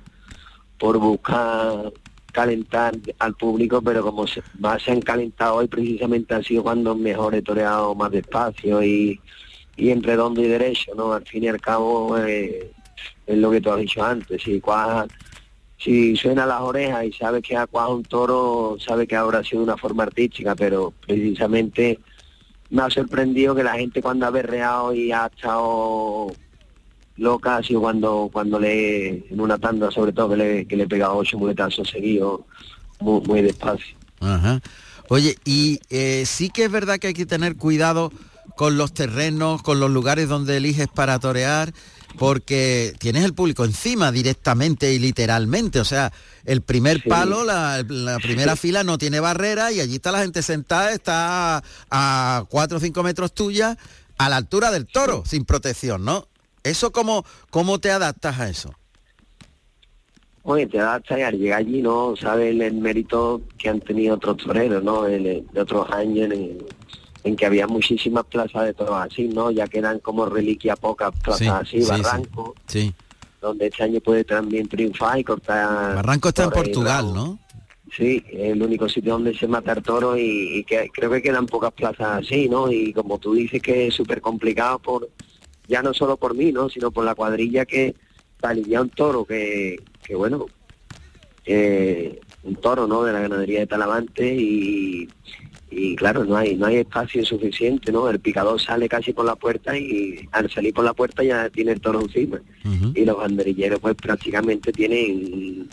[0.77, 1.93] por buscar
[2.33, 6.95] calentar al público, pero como se, más se han calentado hoy precisamente ha sido cuando
[6.95, 9.21] mejor he toreado más despacio y,
[9.77, 11.13] y en redondo y derecho, ¿no?
[11.13, 12.71] Al fin y al cabo eh,
[13.27, 14.61] es lo que tú has dicho antes, si
[15.77, 19.63] si suena las orejas y sabe que ha cuajado un toro, sabe que habrá sido
[19.63, 21.99] una forma artística, pero precisamente
[22.69, 26.27] me ha sorprendido que la gente cuando ha berreado y ha estado
[27.17, 30.83] loca ha sido cuando cuando le en una tanda sobre todo que le, que le
[30.83, 32.41] he pegado ocho muletazos seguidos
[32.99, 33.95] muy, muy despacio.
[34.19, 34.61] Ajá.
[35.09, 38.11] oye y eh, sí que es verdad que hay que tener cuidado
[38.55, 41.73] con los terrenos con los lugares donde eliges para torear
[42.17, 46.11] porque tienes el público encima directamente y literalmente, o sea,
[46.45, 47.83] el primer palo, la,
[48.21, 52.81] primera fila no tiene barrera y allí está la gente sentada, está a cuatro o
[52.81, 53.77] cinco metros tuya,
[54.17, 56.27] a la altura del toro, sin protección, ¿no?
[56.63, 58.73] ¿Eso cómo, cómo te adaptas a eso?
[60.43, 62.15] Oye, te adaptas y al llegar allí, ¿no?
[62.17, 65.03] Sabes el, mérito que han tenido otros toreros, ¿no?
[65.03, 66.31] de otros años
[67.23, 69.51] en, que había muchísimas plazas de toros así, ¿no?
[69.51, 72.55] Ya quedan como reliquia pocas plazas así, Barranco.
[72.67, 72.93] Sí,
[73.39, 75.95] Donde este año puede también triunfar y cortar...
[75.95, 77.39] Barranco está en Portugal, ¿no?
[77.95, 81.21] Sí, es el único sitio donde se mata el toro y, y, que creo que
[81.21, 82.69] quedan pocas plazas así, ¿no?
[82.69, 85.09] Y como tú dices que es súper complicado por
[85.73, 86.69] ya no solo por mí, ¿no?
[86.69, 87.95] sino por la cuadrilla que
[88.39, 90.45] palilla un toro que, que bueno,
[92.43, 93.03] un toro ¿no?
[93.03, 95.09] de la ganadería de Talavante y,
[95.71, 98.07] y claro, no hay, no hay espacio suficiente, ¿no?
[98.07, 101.71] El picador sale casi por la puerta y al salir por la puerta ya tiene
[101.71, 102.39] el toro encima.
[102.93, 105.67] Y los banderilleros pues prácticamente tienen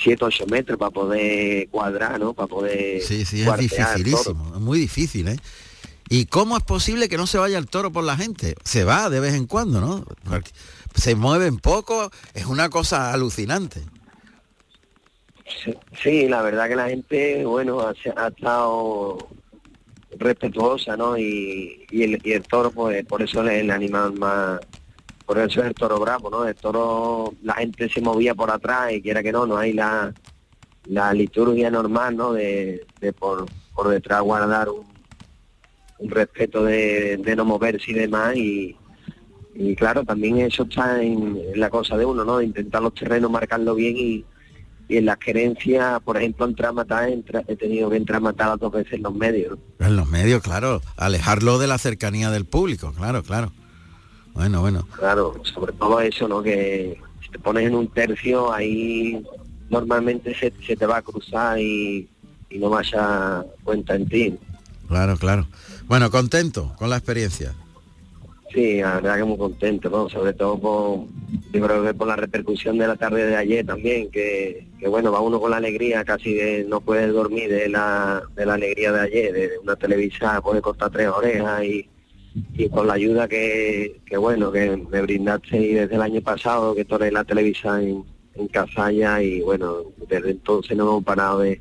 [0.00, 2.34] 7 8 metros para poder cuadrar, ¿no?
[2.34, 5.36] Para poder Sí, sí, es dificilísimo, es muy difícil, ¿eh?
[6.12, 8.56] ¿Y cómo es posible que no se vaya el toro por la gente?
[8.64, 10.04] Se va de vez en cuando, ¿no?
[10.92, 13.80] Se mueven poco, es una cosa alucinante.
[16.02, 19.18] Sí, la verdad que la gente, bueno, ha, estado
[20.18, 21.16] respetuosa, ¿no?
[21.16, 24.58] Y, el, toro, pues por eso es el animal más,
[25.24, 26.44] por eso es el toro bravo, ¿no?
[26.44, 30.12] El toro, la gente se movía por atrás y quiera que no, no hay la,
[31.14, 32.32] liturgia normal, ¿no?
[32.32, 32.84] De,
[33.16, 33.46] por,
[33.76, 34.89] por detrás guardar un,
[36.00, 38.76] un respeto de, no moverse y demás y,
[39.76, 42.38] claro, también eso está en, la cosa de uno, ¿no?
[42.38, 44.24] De intentar los terrenos marcarlo bien y,
[44.88, 47.08] en las querencias, por ejemplo, entrar a matar,
[47.46, 49.56] he tenido que entrar a matar dos veces en los medios.
[49.78, 53.52] En los medios, claro, alejarlo de la cercanía del público, claro, claro.
[54.34, 54.88] Bueno, bueno.
[54.98, 56.42] Claro, sobre todo eso, ¿no?
[56.42, 59.22] Que si te pones en un tercio, ahí
[59.68, 62.08] normalmente se, te va a cruzar y,
[62.48, 64.38] y no vaya cuenta en ti.
[64.88, 65.46] Claro, claro.
[65.90, 67.52] Bueno, contento con la experiencia.
[68.54, 70.08] Sí, la verdad que muy contento, ¿no?
[70.08, 71.00] sobre todo por,
[71.52, 75.18] yo creo que por la repercusión de la tarde de ayer también, que, bueno, va
[75.18, 79.00] uno con la alegría, casi de, no puede dormir de la, de la alegría de
[79.00, 81.88] ayer, de una televisa puede cortar tres orejas y,
[82.54, 86.84] y con la ayuda que, que, bueno, que me brindaste desde el año pasado, que
[86.84, 88.04] toré la televisa en,
[88.36, 91.60] en Casalla y bueno, desde entonces no hemos parado de,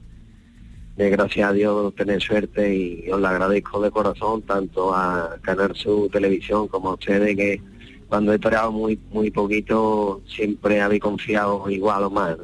[1.07, 6.09] gracias a Dios tener suerte y os lo agradezco de corazón tanto a Canal Su
[6.11, 7.61] Televisión como a ustedes que
[8.09, 12.37] cuando he toreado muy muy poquito siempre habéis confiado igual o más.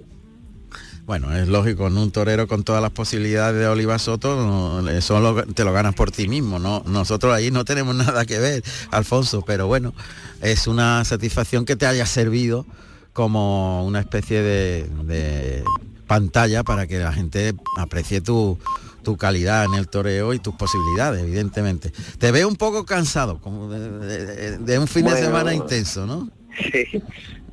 [1.05, 5.63] Bueno, es lógico, en un torero con todas las posibilidades de Oliva Soto, eso te
[5.63, 6.81] lo ganas por ti mismo, ¿no?
[6.87, 9.93] Nosotros ahí no tenemos nada que ver, Alfonso, pero bueno,
[10.41, 12.65] es una satisfacción que te haya servido
[13.13, 15.63] como una especie de
[16.05, 18.57] pantalla para que la gente aprecie tu,
[19.05, 21.91] tu calidad en el toreo y tus posibilidades, evidentemente.
[22.17, 26.29] Te veo un poco cansado, como de, un fin de semana intenso, ¿no?
[26.57, 27.01] Sí,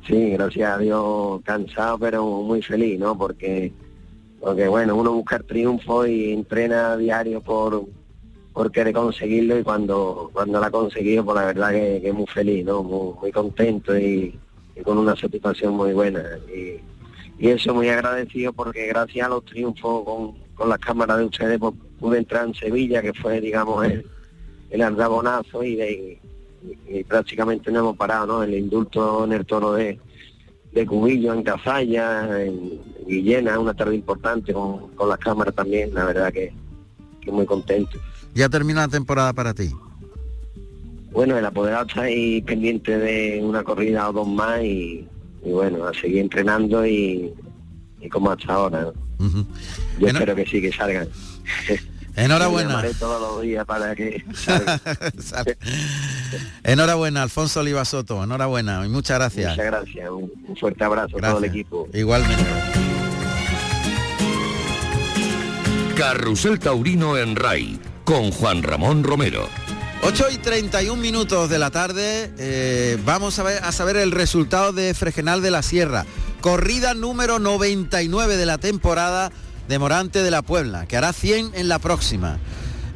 [0.05, 3.17] sí, gracias a Dios, cansado, pero muy feliz, ¿no?
[3.17, 3.71] Porque,
[4.41, 7.85] porque bueno, uno busca el triunfo y entrena a diario por,
[8.51, 12.27] por querer conseguirlo y cuando, cuando lo ha conseguido, pues la verdad que, es muy
[12.27, 12.83] feliz, ¿no?
[12.83, 14.37] Muy, contento y,
[14.75, 16.23] y, con una satisfacción muy buena.
[16.47, 16.92] Y,
[17.43, 21.59] y eso muy agradecido porque gracias a los triunfos con, con las cámaras de ustedes
[21.59, 24.05] pues, pude entrar en Sevilla, que fue, digamos, el,
[24.69, 26.21] el andabonazo y de,
[26.87, 28.43] y, prácticamente no hemos parado, ¿no?
[28.43, 29.99] El indulto en el toro de,
[30.71, 36.05] de Cubillo, en Cazalla, en Guillena, una tarde importante con, con las cámaras también, la
[36.05, 36.53] verdad que,
[37.19, 37.99] que muy contento.
[38.33, 39.69] ¿Ya termina la temporada para ti?
[41.11, 45.09] Bueno, el apoderado está ahí pendiente de una corrida o dos más y,
[45.51, 47.33] bueno, a seguir entrenando y,
[48.11, 48.91] como hasta ahora.
[49.99, 51.07] Yo espero que sí, que salgan.
[52.15, 52.83] Enhorabuena.
[52.99, 54.23] todos los días para que
[56.63, 58.23] Enhorabuena, Alfonso Oliva Soto.
[58.23, 59.51] Enhorabuena y muchas gracias.
[59.51, 60.09] Muchas gracias.
[60.09, 61.87] Un, fuerte abrazo a todo el equipo.
[61.93, 62.43] Igualmente.
[65.95, 69.47] Carrusel Taurino en RAI con Juan Ramón Romero.
[70.05, 74.73] 8 y 31 minutos de la tarde, eh, vamos a, ver, a saber el resultado
[74.73, 76.05] de Fregenal de la Sierra.
[76.41, 79.31] Corrida número 99 de la temporada
[79.69, 82.37] de Morante de la Puebla, que hará 100 en la próxima.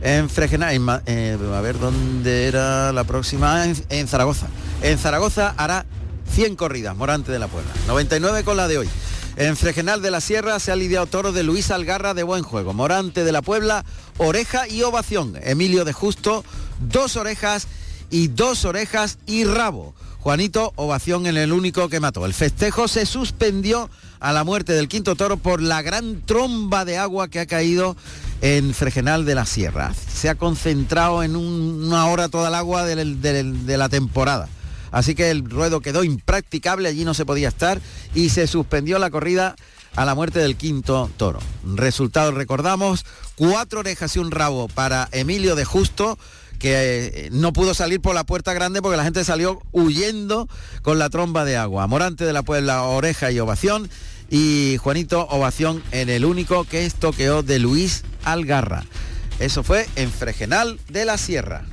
[0.02, 4.48] En Fregenal, eh, a ver dónde era la próxima, en, Zaragoza.
[4.82, 5.86] En Zaragoza hará
[6.34, 7.72] 100 corridas, Morante de la Puebla.
[7.88, 8.90] 99 con la de hoy.
[9.38, 12.74] En Fregenal de la Sierra se ha lidiado toro de Luis Algarra de buen juego.
[12.74, 13.86] Morante de la Puebla,
[14.18, 15.40] oreja y ovación.
[15.42, 16.44] Emilio de Justo,
[16.80, 17.68] dos orejas
[18.10, 19.94] y dos orejas y rabo.
[20.20, 22.26] Juanito, ovación en el único que mató.
[22.26, 26.98] El festejo se suspendió a la muerte del quinto toro por la gran tromba de
[26.98, 27.96] agua que ha caído
[28.42, 29.94] en Fregenal de la Sierra.
[29.94, 34.50] Se ha concentrado en una hora toda el agua de la temporada.
[34.92, 37.80] Así que el ruedo quedó impracticable, allí no se podía estar
[38.16, 39.56] y se suspendió la corrida
[39.96, 41.40] a la muerte del quinto toro.
[41.76, 46.18] Resultado, recordamos, cuatro orejas y un rabo para Emilio de Justo,
[46.60, 50.48] que eh, no pudo salir por la puerta grande porque la gente salió huyendo
[50.82, 51.88] con la tromba de agua.
[51.88, 53.90] Morante de la Puebla, oreja y ovación.
[54.30, 58.84] Y Juanito, ovación en el único que estoqueó de Luis Algarra.
[59.40, 61.64] Eso fue en Fregenal de la Sierra.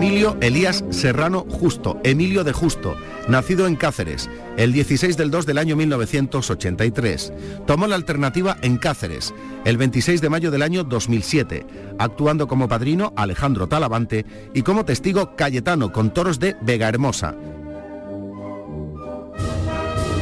[0.00, 2.94] Emilio Elías Serrano Justo, Emilio de Justo,
[3.26, 7.32] nacido en Cáceres, el 16 del 2 del año 1983.
[7.66, 9.34] Tomó la alternativa en Cáceres,
[9.64, 11.66] el 26 de mayo del año 2007,
[11.98, 17.34] actuando como padrino Alejandro Talavante y como testigo Cayetano con toros de Vega Hermosa.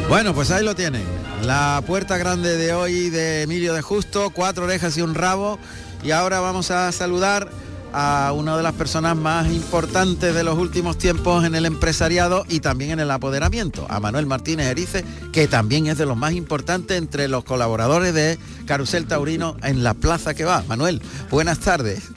[0.09, 1.05] Bueno, pues ahí lo tienen.
[1.43, 5.59] La puerta grande de hoy de Emilio de Justo, cuatro orejas y un rabo.
[6.03, 7.51] Y ahora vamos a saludar
[7.93, 12.61] a una de las personas más importantes de los últimos tiempos en el empresariado y
[12.61, 16.99] también en el apoderamiento, a Manuel Martínez Erice, que también es de los más importantes
[16.99, 20.63] entre los colaboradores de Carusel Taurino en la plaza que va.
[20.69, 22.11] Manuel, buenas tardes.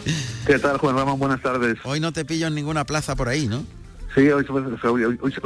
[0.45, 1.19] ¿Qué tal, Juan Ramón?
[1.19, 1.77] Buenas tardes.
[1.83, 3.63] Hoy no te pillo en ninguna plaza por ahí, ¿no?
[4.15, 4.43] Sí, hoy,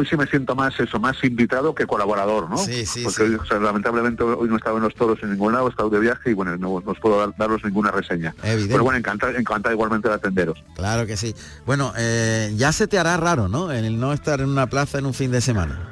[0.10, 2.58] sí me siento más eso, más invitado que colaborador, ¿no?
[2.58, 5.70] Sí, sí, Porque lamentablemente hoy no he estado en los toros en ningún lado, he
[5.70, 8.34] estado de viaje y bueno, no, os puedo daros ninguna reseña.
[8.42, 10.64] Pero bueno, encantado, encantado igualmente de atenderos.
[10.76, 11.36] Claro que sí.
[11.66, 13.72] Bueno, eh, ya se te hará raro, ¿no?
[13.72, 15.90] En el no estar en una plaza en un fin de semana.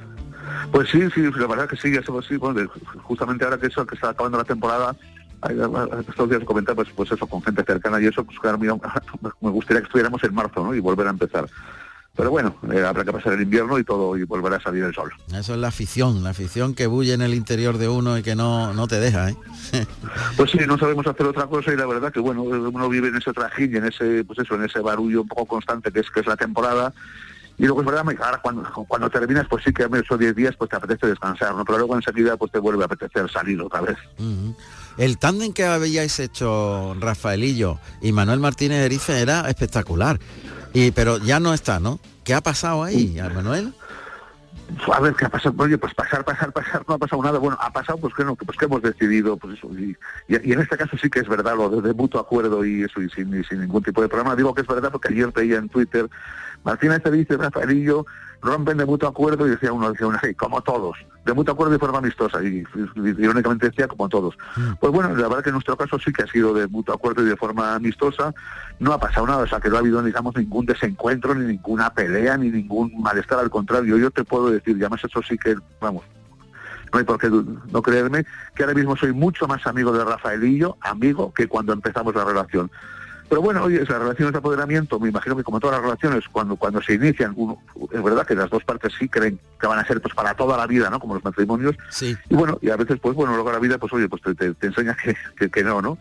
[0.72, 2.70] Pues sí, sí, la verdad que sí, eso sí, bueno,
[3.04, 4.96] justamente ahora que eso, que está acabando la temporada,
[6.08, 8.60] estos días comentar pues, pues eso con gente cercana y eso pues claro
[9.42, 10.76] me gustaría que estuviéramos en marzo ¿no?
[10.76, 11.48] y volver a empezar
[12.16, 14.94] pero bueno, eh, habrá que pasar el invierno y todo y volverá a salir el
[14.94, 15.12] sol.
[15.34, 18.36] Eso es la afición, la afición que bulle en el interior de uno y que
[18.36, 19.36] no, no te deja, ¿eh?
[20.38, 23.16] pues sí, no sabemos hacer otra cosa y la verdad que bueno, uno vive en
[23.16, 26.12] ese trajín y en ese, pues eso, en ese barullo un poco constante que es
[26.12, 26.94] que es la temporada.
[27.58, 30.70] Y luego es verdad, ahora cuando, cuando terminas, pues sí que esos 10 días pues
[30.70, 31.64] te apetece descansar, ¿no?
[31.64, 33.98] Pero luego enseguida pues te vuelve a apetecer salir otra vez.
[34.98, 40.20] El tándem que habíais hecho Rafaelillo y Manuel Martínez Erice era espectacular.
[40.74, 42.00] Y, pero ya no está, ¿no?
[42.24, 43.74] ¿Qué ha pasado ahí, Manuel?
[44.94, 47.58] a ver qué ha pasado oye pues pasar pasar pasar no ha pasado nada bueno
[47.60, 49.98] ha pasado pues que no pues que hemos decidido pues eso y,
[50.28, 53.10] y, en este caso sí que es verdad lo de, mutuo acuerdo y eso y
[53.10, 56.10] sin, sin ningún tipo de problema digo que es verdad porque ayer veía en Twitter
[56.64, 58.06] Martínez te dice Rafaelillo
[58.42, 61.74] rompen de mutuo acuerdo y decía uno, decía uno, sí, como todos, de mutuo acuerdo
[61.74, 62.64] de forma amistosa, y,
[62.96, 64.36] irónicamente decía como todos.
[64.56, 64.74] Mm.
[64.80, 67.22] Pues bueno, la verdad que en nuestro caso sí que ha sido de mutuo acuerdo
[67.22, 68.34] y de forma amistosa,
[68.80, 71.94] no ha pasado nada, o sea que no ha habido, digamos, ningún desencuentro, ni ninguna
[71.94, 75.56] pelea, ni ningún malestar, al contrario, yo te puedo decir, ya más eso sí que,
[75.80, 76.04] vamos,
[76.92, 78.26] no hay por qué no creerme,
[78.56, 82.70] que ahora mismo soy mucho más amigo de Rafaelillo, amigo, que cuando empezamos la relación.
[83.32, 86.58] Pero bueno, oye, esas relaciones de apoderamiento, me imagino que como todas las relaciones, cuando,
[86.58, 87.60] cuando se inician, uno,
[87.90, 90.58] es verdad que las dos partes sí creen que van a ser pues para toda
[90.58, 91.00] la vida, ¿no?
[91.00, 91.78] Como los matrimonios.
[91.92, 92.18] Sí.
[92.28, 94.98] Y bueno, y a veces, pues bueno, luego la vida, pues oye, pues te, enseña
[95.38, 95.98] que, que, no, ¿no?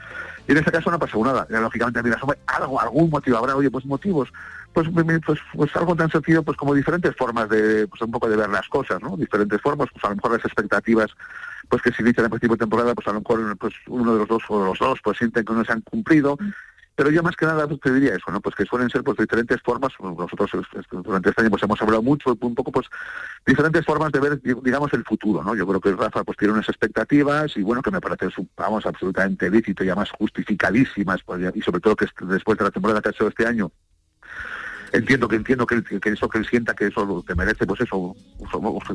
[0.48, 1.46] Y en este caso no ha pasado nada.
[1.50, 2.18] Lógicamente, mira,
[2.48, 4.32] algo, algún motivo habrá, oye, pues motivos,
[4.72, 4.88] pues,
[5.24, 8.48] pues, pues algo tan sencillo pues como diferentes formas de pues un poco de ver
[8.48, 11.10] las cosas no diferentes formas pues a lo mejor las expectativas
[11.68, 14.18] pues que se inician en principio de temporada pues a lo mejor pues uno de
[14.20, 16.38] los dos o los dos pues sienten que no se han cumplido
[17.00, 18.42] pero yo más que nada pues, te diría eso, ¿no?
[18.42, 20.50] Pues que suelen ser pues diferentes formas, nosotros
[20.90, 22.88] durante este año pues hemos hablado mucho, un poco pues
[23.46, 25.54] diferentes formas de ver, digamos, el futuro, ¿no?
[25.54, 29.48] Yo creo que Rafa pues tiene unas expectativas y bueno, que me parece, vamos, absolutamente
[29.48, 33.12] lícito y además justificadísimas, pues, y sobre todo que después de la temporada que ha
[33.12, 33.72] hecho este año,
[34.92, 38.14] entiendo que entiendo que, eso que él sienta que eso que merece pues eso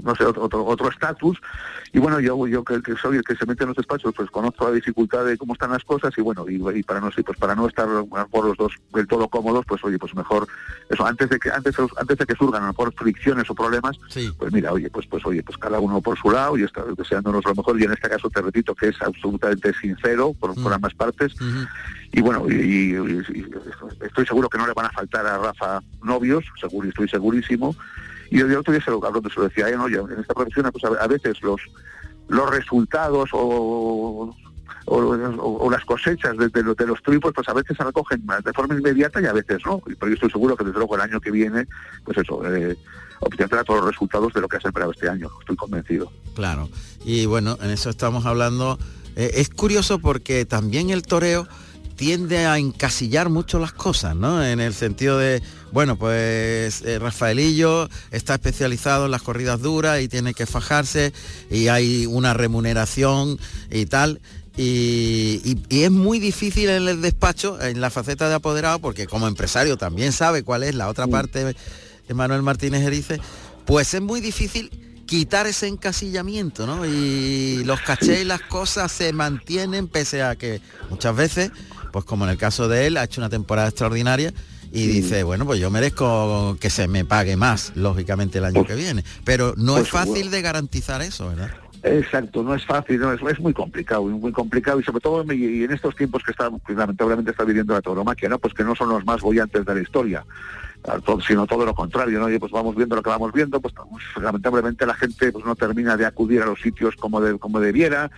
[0.04, 1.40] no sé otro estatus.
[1.94, 4.66] Y bueno yo yo que, soy el que se mete en los despachos pues conozco
[4.66, 7.68] la dificultad de cómo están las cosas y bueno y, para no pues para no
[7.68, 7.88] estar
[8.30, 10.48] por los dos del todo cómodos pues oye pues mejor
[10.90, 13.98] eso antes de que antes antes de que surgan a lo mejor fricciones o problemas
[14.38, 17.44] pues mira oye pues pues oye pues cada uno por su lado y está deseándonos
[17.46, 17.80] lo mejor.
[17.80, 20.68] Y en este caso te repito que es absolutamente sincero por, mm.
[20.68, 21.34] ambas partes.
[22.12, 22.96] Y bueno, y,
[24.02, 27.76] estoy seguro que no le van a faltar a Rafa novios, seguro, estoy segurísimo.
[28.30, 29.88] Y el otro día se lo, se lo decía, ¿no?
[29.88, 31.62] en esta profesión pues a, veces los
[32.28, 34.36] los resultados o,
[34.86, 39.26] o, las cosechas de, los triunfos pues a veces se recogen de forma inmediata y
[39.26, 39.80] a veces no.
[39.80, 41.68] Pero yo estoy seguro que desde luego el año que viene,
[42.04, 42.78] pues eso, eh,
[43.20, 46.12] obtendrá todos los resultados de lo que ha sembrado este año, estoy convencido.
[46.34, 46.70] Claro,
[47.04, 48.78] y bueno, en eso estamos hablando.
[49.16, 51.48] Eh, es curioso porque también el toreo
[51.96, 54.44] tiende a encasillar mucho las cosas, ¿no?
[54.44, 55.42] En el sentido de,
[55.72, 61.14] bueno, pues eh, Rafaelillo está especializado en las corridas duras y tiene que fajarse
[61.50, 63.40] y hay una remuneración
[63.72, 64.20] y tal.
[64.58, 69.78] Y, es muy difícil en el despacho, en la faceta de apoderado, porque como empresario
[69.78, 71.44] también sabe cuál es la otra parte
[72.08, 73.20] de Manuel Martínez Erice,
[73.66, 74.70] pues es muy difícil
[75.06, 76.86] quitar ese encasillamiento, ¿no?
[76.86, 81.52] Y los cachés y las cosas se mantienen pese a que muchas veces
[81.96, 84.34] pues como en el caso de él, ha hecho una temporada extraordinaria
[84.70, 88.68] y dice, bueno, pues yo merezco que se me pague más, lógicamente, el año pues
[88.68, 89.06] que viene.
[89.24, 91.52] Pero no es fácil de garantizar eso, ¿verdad?
[91.84, 95.64] Exacto, no es fácil, no, es, es, muy complicado, muy complicado y sobre todo y
[95.64, 98.40] en estos tiempos que está, lamentablemente está viviendo la tauromaquia, ¿no?
[98.40, 100.26] Pues que no son los más bollantes de la historia
[101.26, 102.30] sino todo lo contrario, ¿no?
[102.30, 105.56] Y pues vamos viendo lo que vamos viendo, pues, pues, lamentablemente la gente pues no
[105.56, 108.12] termina de acudir a los sitios como de, como debiera,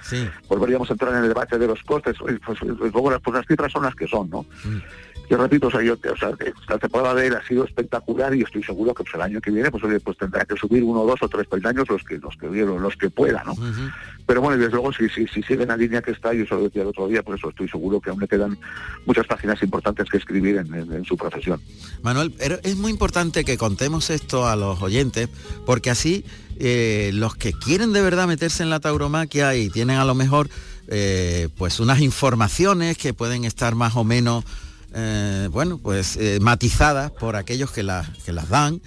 [0.47, 3.45] volveríamos a entrar en el debate de los costes, pues, pues, luego las, pues las
[3.45, 4.45] cifras son las que son, ¿no?
[5.29, 6.31] Yo repito, o sea, yo, o sea,
[6.69, 9.51] la temporada de él ha sido espectacular y estoy seguro que pues, el año que
[9.51, 12.47] viene pues, pues tendrá que subir uno, dos o tres peldaños los que los que
[12.47, 13.55] vieron, los que pueda, ¿no?
[14.25, 16.45] Pero bueno, y desde luego si, si, si sigue en la línea que está, yo
[16.45, 18.57] se lo decía el otro día, por eso estoy seguro que aún le quedan
[19.05, 21.61] muchas páginas importantes que escribir en, su profesión.
[22.01, 25.29] Manuel, pero es muy importante que contemos esto a los oyentes,
[25.65, 26.25] porque así
[26.59, 30.49] eh, los que quieren de verdad meterse en la tauromaquia y tienen a lo mejor
[30.87, 34.45] eh, pues unas informaciones que pueden estar más o menos
[34.93, 38.81] eh, bueno, pues eh, matizadas por aquellos que, las que las dan.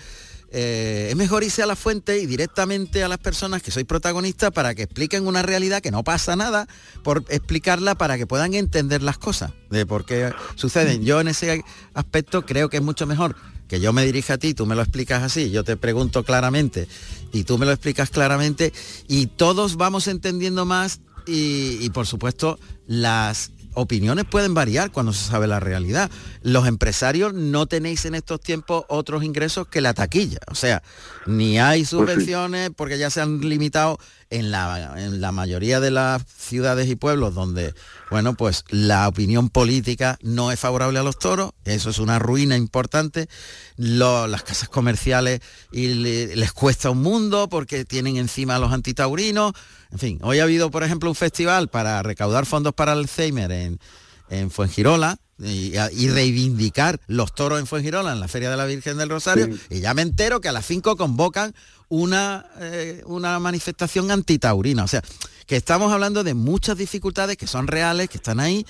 [0.53, 4.51] Eh, es mejor irse a la fuente y directamente a las personas que sois protagonistas
[4.51, 6.67] para que expliquen una realidad que no pasa nada,
[7.05, 11.05] por explicarla para que puedan entender las cosas de por qué suceden.
[11.05, 13.37] Yo en ese aspecto creo que es mucho mejor
[13.69, 16.89] que yo me dirija a ti, tú me lo explicas así, yo te pregunto claramente
[17.33, 18.73] y tú me lo explicas claramente
[19.07, 25.47] y todos vamos entendiendo más y por supuesto las opiniones pueden variar cuando se sabe
[25.47, 26.11] la realidad.
[26.43, 30.41] Los empresarios no tenéis en estos tiempos otros ingresos que la taquilla.
[30.49, 30.83] O sea,
[31.27, 33.99] ni hay pues subvenciones porque ya se han limitado
[34.31, 37.75] en la, en la mayoría de las ciudades y pueblos donde,
[38.11, 41.53] bueno, pues la opinión política no es favorable a los toros.
[41.65, 43.29] Eso es una ruina importante.
[43.77, 45.41] las casas comerciales
[45.73, 49.53] y les cuesta un mundo porque tienen encima a los antitaurinos
[49.93, 53.81] en fin, hoy ha habido, por ejemplo, un festival para recaudar fondos para Alzheimer en,
[54.29, 59.09] en Fuengirola, y, reivindicar los toros en Fuengirola en la Feria de la Virgen del
[59.09, 61.55] Rosario y ya me entero que a las 5 convocan
[61.91, 64.85] una, eh, una manifestación antitaurina.
[64.85, 65.03] O sea,
[65.47, 68.65] que estamos hablando de muchas dificultades que son reales, que están ahí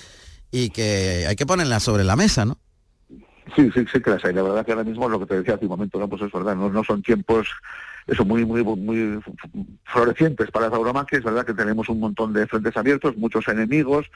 [0.51, 2.57] y que hay que ponerlas sobre la mesa, ¿no?
[3.55, 4.33] Sí, sí, sí que las hay.
[4.33, 6.31] La verdad que ahora mismo lo que te decía hace un momento, no, pues es
[6.31, 7.47] verdad, no, no son tiempos
[8.07, 9.19] eso muy muy muy
[9.85, 14.07] florecientes para tauromaquia, es verdad que tenemos un montón de frentes abiertos, muchos enemigos,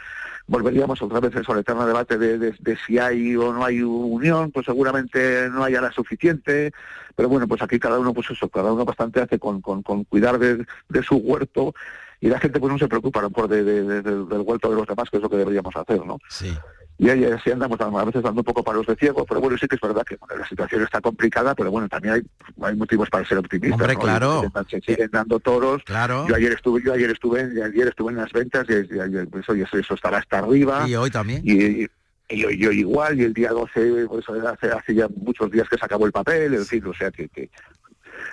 [0.47, 5.49] volveríamos otra vez al eterno debate de, si hay o no hay unión, pues seguramente
[5.49, 6.71] no haya la suficiente,
[7.15, 10.39] pero bueno, pues aquí cada uno pues eso, cada uno bastante hace con, con, cuidar
[10.39, 10.65] de,
[11.03, 11.73] su huerto
[12.21, 15.09] y la gente pues no se preocupa a lo mejor del huerto de los demás,
[15.09, 16.17] que es lo que deberíamos hacer, ¿no?
[16.29, 16.55] Sí
[16.97, 19.67] y ahí así andamos a veces dando un poco palos de ciego, pero bueno, sí
[19.67, 22.21] que es verdad que la situación está complicada, pero bueno, también hay,
[22.61, 23.79] hay motivos para ser optimistas.
[23.79, 24.43] Hombre, claro.
[24.69, 25.83] Se siguen dando toros.
[25.83, 26.25] Claro.
[26.27, 30.19] Yo ayer estuve, yo ayer estuve, ayer estuve en las ventas y, eso, eso, estará
[30.19, 30.87] hasta arriba.
[30.87, 31.41] Y hoy también.
[31.43, 31.85] Y,
[32.27, 35.77] y yo, yo igual, y el día 12, pues hace, hace ya muchos días que
[35.77, 37.49] se acabó el papel, en fin, o sea que, que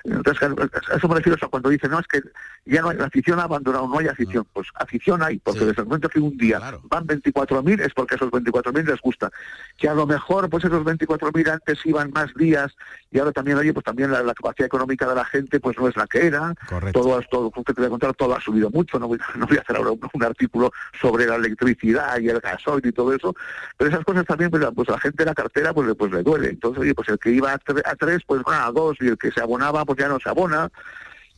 [0.04, 2.20] entonces, a eso me refiero a cuando dicen, no, es que
[2.64, 4.46] ya no hay, la afición ha abandonado, no hay afición.
[4.52, 8.30] Pues afición hay, porque desde el momento que un día van 24.000 es porque esos
[8.30, 9.30] 24.000 les gusta.
[9.76, 12.74] Que a lo mejor, pues esos 24.000 antes iban más días
[13.10, 15.96] y ahora también, oye, pues también la, capacidad económica de la gente pues no es
[15.96, 16.54] la que era.
[16.92, 18.98] Todo, todo, que te voy a contar, todo ha subido mucho.
[18.98, 22.86] No voy, no voy a hacer ahora un, artículo sobre la electricidad y el gasoil
[22.86, 23.34] y todo eso.
[23.76, 26.50] Pero esas cosas también, pues, pues la gente de la cartera pues, pues le duele.
[26.50, 29.30] Entonces, oye, pues el que iba a, tres, pues va a dos y el que
[29.30, 30.70] se abonaba, pues ya no se abona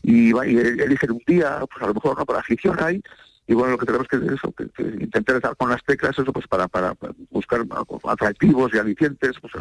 [0.02, 3.02] y, va, y eligen un día, pues a lo mejor no, por afición hay,
[3.46, 6.46] y bueno, lo que tenemos que eso, que, intentar estar con las teclas, eso pues
[6.46, 6.96] para, para,
[7.30, 7.60] buscar
[8.04, 9.52] atractivos y alicientes, pues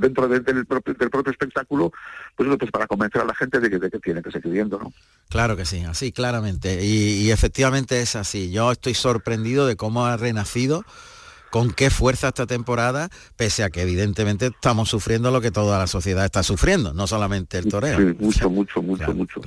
[0.00, 1.92] dentro del, propio, del propio espectáculo,
[2.36, 4.78] pues pues para convencer a la gente de que, de que tiene que seguir viendo,
[4.78, 4.92] ¿no?
[5.28, 8.50] Claro que sí, así claramente, y, y efectivamente es así.
[8.50, 10.84] Yo estoy sorprendido de cómo ha renacido
[11.56, 15.86] con qué fuerza esta temporada, pese a que evidentemente estamos sufriendo lo que toda la
[15.86, 17.96] sociedad está sufriendo, no solamente el toreo.
[17.96, 19.40] Sí, mucho, mucho, mucho, mucho.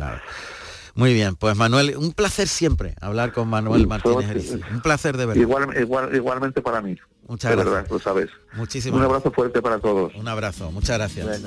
[0.95, 5.39] Muy bien, pues Manuel, un placer siempre hablar con Manuel Martínez Un placer de verdad.
[5.39, 6.97] Igual, igualmente para mí.
[7.27, 7.75] Muchas gracias.
[7.75, 8.29] Verdad, lo sabes.
[8.53, 10.11] Muchísimas Un abrazo fuerte para todos.
[10.15, 11.43] Un abrazo, muchas gracias.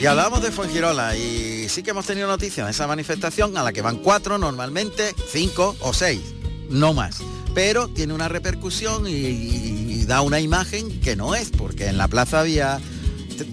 [0.00, 1.41] Y hablábamos de Fuengirola y
[1.72, 5.74] sí que hemos tenido noticias de esa manifestación a la que van cuatro, normalmente cinco
[5.80, 6.20] o seis,
[6.68, 7.22] no más.
[7.54, 12.40] Pero tiene una repercusión y, da una imagen que no es, porque en la plaza
[12.40, 12.78] había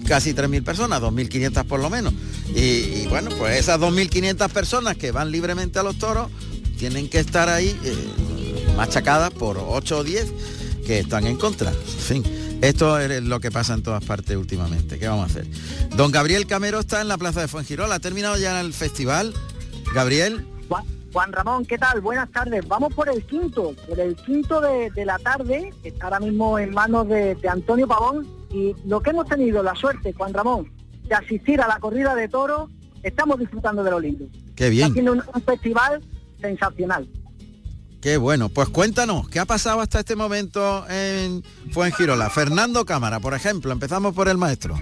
[0.06, 2.12] casi 3.000 personas, 2.500 por lo menos.
[2.54, 6.28] Y, bueno, pues esas 2.500 personas que van libremente a los toros
[6.76, 10.32] tienen que estar ahí eh, machacadas por 8 o 10
[10.90, 11.70] que están en contra.
[11.70, 12.24] En fin.
[12.62, 14.98] Esto es lo que pasa en todas partes últimamente.
[14.98, 15.46] ¿Qué vamos a hacer?
[15.94, 17.94] Don Gabriel Camero está en la Plaza de Fuengirola.
[17.94, 19.32] ¿Ha terminado ya el festival?
[19.94, 20.44] Gabriel.
[21.12, 22.00] Juan, Ramón, ¿qué tal?
[22.00, 22.66] Buenas tardes.
[22.66, 26.74] Vamos por el quinto, por el quinto de, la tarde, que está ahora mismo en
[26.74, 28.26] manos de, Antonio Pavón.
[28.50, 30.72] Y lo que hemos tenido, la suerte, Juan Ramón,
[31.08, 32.68] de asistir a la corrida de toros,
[33.04, 34.24] estamos disfrutando de lo lindo.
[34.56, 34.88] Qué bien.
[34.88, 36.02] Está haciendo un festival
[36.40, 37.08] sensacional.
[38.00, 42.30] Qué bueno, pues cuéntanos, ¿qué ha pasado hasta este momento en Fuengirola?
[42.30, 44.78] Fernando Cámara, por ejemplo, empezamos por el maestro.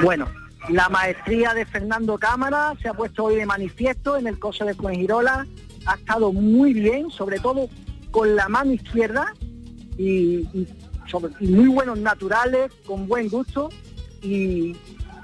[0.00, 0.26] Bueno,
[0.70, 4.72] la maestría de Fernando Cámara se ha puesto hoy de manifiesto en el coso de
[4.72, 5.46] Fuengirola,
[5.84, 7.68] ha estado muy bien, sobre todo
[8.10, 9.34] con la mano izquierda
[9.98, 10.48] y,
[11.40, 13.68] muy buenos naturales, con buen gusto
[14.22, 14.74] y,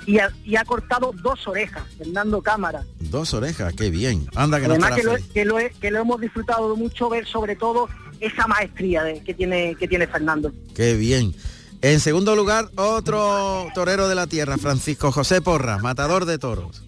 [0.07, 2.85] y ha, cortado dos orejas, Fernando Cámara.
[3.01, 4.27] Dos orejas, qué bien.
[4.35, 7.89] Anda que Además que, lo, que, lo, hemos disfrutado mucho ver sobre todo
[8.21, 10.53] esa maestría que, tiene, que tiene Fernando.
[10.75, 11.35] Qué bien.
[11.81, 16.83] En segundo lugar, otro torero de la tierra, Francisco José Porras, matador de toros.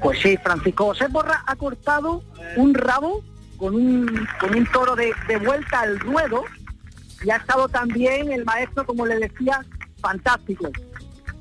[0.00, 2.22] Pues sí, Francisco José Porras ha cortado
[2.56, 3.24] un rabo
[3.56, 6.44] con un, con un toro de, de vuelta al ruedo
[7.24, 9.64] y ha estado también el maestro, como le decía,
[10.00, 10.70] fantástico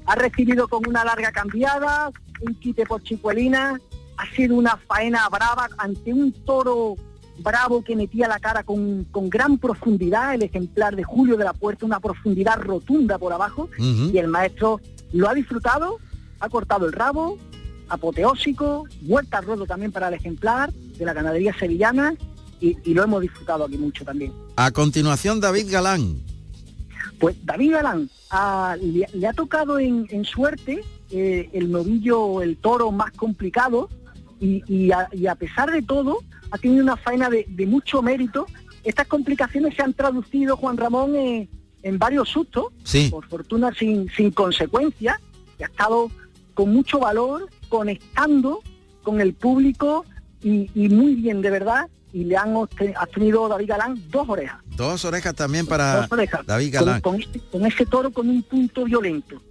[0.07, 3.79] ha recibido con una larga cambiada, un quite por chicuelina,
[4.17, 6.95] ha sido una faena brava ante un toro
[7.39, 11.85] bravo que metía la cara con, gran profundidad, el ejemplar de Julio de la Puerta,
[11.85, 14.79] una profundidad rotunda por abajo, y el maestro
[15.11, 15.99] lo ha disfrutado,
[16.39, 17.37] ha cortado el rabo,
[17.89, 22.15] apoteósico, vuelta al ruedo también para el ejemplar de la ganadería sevillana,
[22.59, 24.33] y, y lo hemos disfrutado aquí mucho también.
[24.55, 26.23] A continuación, David Galán.
[27.19, 28.09] Pues David Galán
[28.81, 33.89] le, ha tocado en, suerte eh, el novillo, el toro más complicado
[34.39, 36.19] y, a, pesar de todo
[36.51, 38.45] ha tenido una faena de, mucho mérito.
[38.83, 42.71] Estas complicaciones se han traducido, Juan Ramón, en varios sustos,
[43.09, 45.19] por fortuna sin, sin consecuencias,
[45.59, 46.11] y ha estado
[46.53, 48.61] con mucho valor, conectando
[49.03, 50.05] con el público
[50.41, 52.53] y, y muy bien, de verdad, y le han
[53.13, 54.61] tenido David Galán dos orejas.
[54.75, 56.07] Dos orejas también para
[56.45, 57.01] David Galán.
[57.19, 59.41] Este, con, ese toro con un punto violento.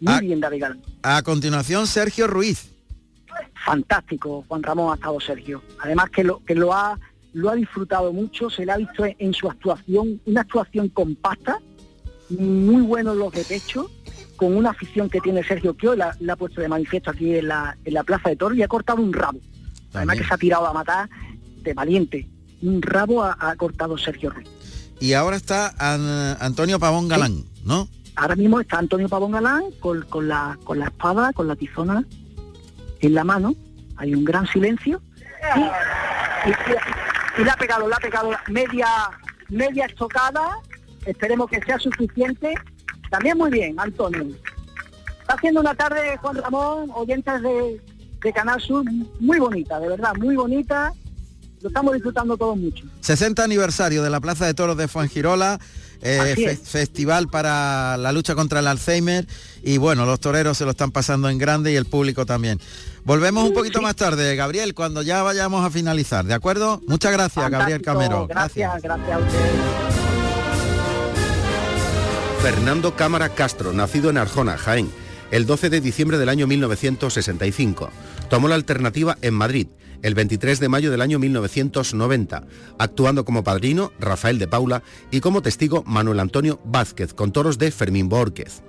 [0.00, 0.82] Muy bien, David Galán.
[1.02, 2.70] A continuación, Sergio Ruiz.
[3.64, 5.62] Fantástico, Juan Ramón ha estado Sergio.
[5.80, 6.98] Además que lo que lo ha
[7.32, 11.58] lo ha disfrutado mucho, se le ha visto en, su actuación, una actuación compacta,
[12.28, 13.90] muy buenos los de pecho,
[14.36, 17.48] con una afición que tiene Sergio que la, la ha puesto de manifiesto aquí en
[17.48, 19.38] la, en la Plaza de Toro y ha cortado un rabo.
[19.94, 21.08] Además que se ha tirado a matar
[21.62, 22.28] de valiente.
[22.62, 24.48] Un rabo ha, cortado Sergio Ruiz.
[25.00, 25.74] Y ahora está
[26.40, 27.88] Antonio Pavón Galán, ¿no?
[28.14, 32.04] Ahora mismo está Antonio Pavón Galán con, con, la, con la espada, con la tizona
[33.00, 33.54] en la mano.
[33.96, 35.02] Hay un gran silencio.
[35.56, 38.86] Y, le ha pegado, le ha pegado media,
[39.48, 40.58] media estocada.
[41.04, 42.54] Esperemos que sea suficiente.
[43.10, 44.24] También muy bien, Antonio.
[45.20, 47.80] Está haciendo una tarde, Juan Ramón, oyentes de,
[48.22, 48.84] de Canal Sur,
[49.18, 50.92] muy bonita, de verdad, muy bonita
[51.62, 52.84] lo estamos disfrutando todos mucho.
[53.00, 55.60] 60 aniversario de la Plaza de Toros de Fuengirola,
[56.02, 59.26] eh, festival para la lucha contra el Alzheimer
[59.62, 62.60] y bueno, los toreros se lo están pasando en grande y el público también.
[63.04, 66.80] Volvemos un poquito más tarde, Gabriel, cuando ya vayamos a finalizar, ¿de acuerdo?
[66.86, 68.26] Muchas gracias, Gabriel Camero.
[68.26, 69.38] Gracias, gracias, a usted.
[72.42, 74.90] Fernando Cámara Castro, nacido en Arjona, Jaén,
[75.30, 77.90] el 12 de diciembre del año 1965.
[78.28, 79.68] Tomó la alternativa en Madrid
[80.02, 82.44] el 23 de mayo del año 1990,
[82.78, 87.70] actuando como padrino Rafael de Paula y como testigo Manuel Antonio Vázquez con toros de
[87.70, 88.62] Fermín Borquez.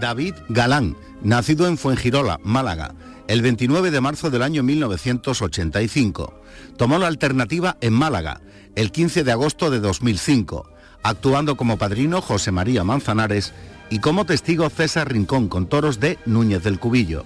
[0.00, 2.94] David Galán, nacido en Fuengirola, Málaga,
[3.26, 6.40] el 29 de marzo del año 1985.
[6.76, 8.40] Tomó la alternativa en Málaga,
[8.74, 10.70] el 15 de agosto de 2005,
[11.02, 13.52] actuando como padrino José María Manzanares
[13.90, 17.24] y como testigo César Rincón con toros de Núñez del Cubillo.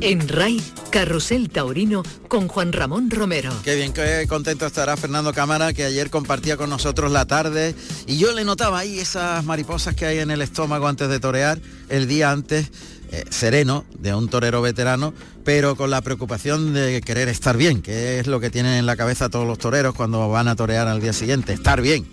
[0.00, 3.52] En RAI, Carrusel Taurino con Juan Ramón Romero.
[3.64, 7.74] Qué bien, qué contento estará Fernando Cámara, que ayer compartía con nosotros la tarde.
[8.06, 11.58] Y yo le notaba ahí esas mariposas que hay en el estómago antes de torear,
[11.88, 12.70] el día antes,
[13.10, 18.20] eh, sereno, de un torero veterano, pero con la preocupación de querer estar bien, que
[18.20, 21.00] es lo que tienen en la cabeza todos los toreros cuando van a torear al
[21.00, 22.06] día siguiente, estar bien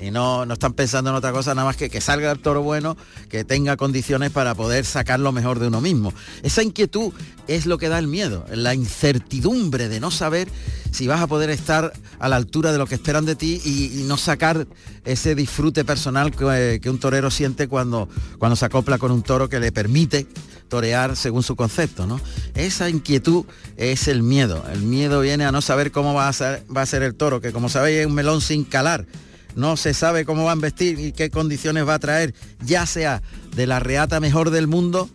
[0.00, 2.62] y no, no están pensando en otra cosa nada más que que salga el toro
[2.62, 2.96] bueno,
[3.28, 6.12] que tenga condiciones para poder sacar lo mejor de uno mismo.
[6.42, 7.12] Esa inquietud
[7.46, 10.48] es lo que da el miedo, la incertidumbre de no saber
[10.90, 14.04] si vas a poder estar a la altura de lo que esperan de ti y,
[14.04, 14.66] no sacar
[15.04, 19.60] ese disfrute personal que, un torero siente cuando, cuando se acopla con un toro que
[19.60, 20.26] le permite
[20.68, 22.20] torear según su concepto, ¿no?
[22.54, 23.44] Esa inquietud
[23.76, 24.64] es el miedo.
[24.72, 27.40] El miedo viene a no saber cómo va a ser, va a ser el toro,
[27.40, 29.06] que como sabéis es un melón sin calar
[29.54, 32.34] no se sabe cómo van a vestir y qué condiciones va a traer,
[32.64, 33.22] ya sea
[33.54, 35.08] de la reata mejor del mundo,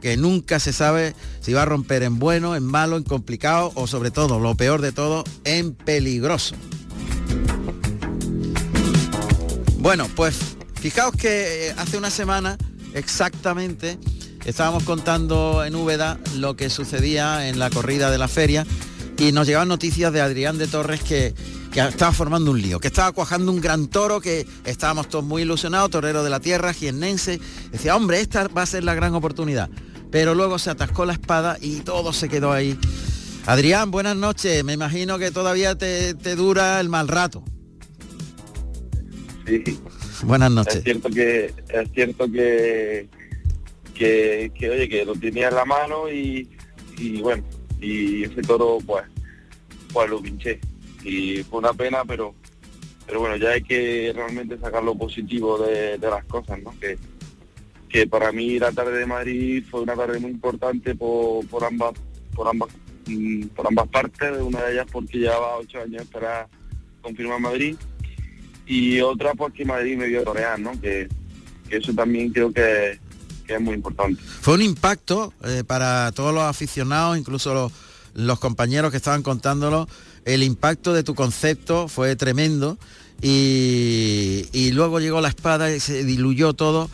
[0.00, 3.86] que nunca se sabe si va a romper en bueno, en malo, en complicado o
[3.86, 6.54] sobre todo, lo peor de todo, en peligroso.
[9.78, 12.58] Bueno, pues fijaos que eh, hace una semana
[12.94, 13.98] exactamente
[14.44, 18.66] estábamos contando en Úbeda lo que sucedía en la corrida de la feria
[19.18, 21.34] y nos llegaban noticias de Adrián de Torres que
[21.82, 25.42] que estaba formando un lío, que estaba cuajando un gran toro, que estábamos todos muy
[25.42, 27.38] ilusionados, torero de la tierra, jiennense.
[27.70, 29.68] Decía, hombre, esta va a ser la gran oportunidad.
[30.10, 32.78] Pero luego se atascó la espada y todo se quedó ahí.
[33.44, 34.64] Adrián, buenas noches.
[34.64, 37.44] Me imagino que todavía te, dura el mal rato.
[39.46, 39.78] Sí.
[40.22, 40.76] Buenas noches.
[40.76, 43.06] Es cierto que, es cierto que,
[43.94, 46.48] que, oye, que lo tenía en la mano y,
[46.96, 47.44] y bueno,
[47.82, 49.04] y ese toro pues,
[49.92, 50.58] pues lo pinché
[51.06, 52.34] y fue una pena, pero
[53.06, 56.74] pero bueno, ya hay que realmente sacar lo positivo de, las cosas, ¿no?
[56.80, 56.98] Que,
[57.88, 61.92] que para mí la tarde de Madrid fue una tarde muy importante por, por ambas
[62.34, 62.68] por ambas
[63.06, 66.48] mm, por ambas partes, una de ellas porque llevaba ocho años para
[67.00, 67.76] confirmar Madrid
[68.66, 70.78] y otra porque Madrid me vio torear, ¿no?
[70.80, 71.08] Que,
[71.70, 72.98] eso también creo que,
[73.48, 74.20] es muy importante.
[74.22, 77.72] Fue un impacto eh, para todos los aficionados, incluso los,
[78.14, 79.88] los compañeros que estaban contándolo,
[80.26, 82.76] el impacto de tu concepto fue tremendo
[83.22, 86.90] y, luego llegó la espada y se diluyó todo.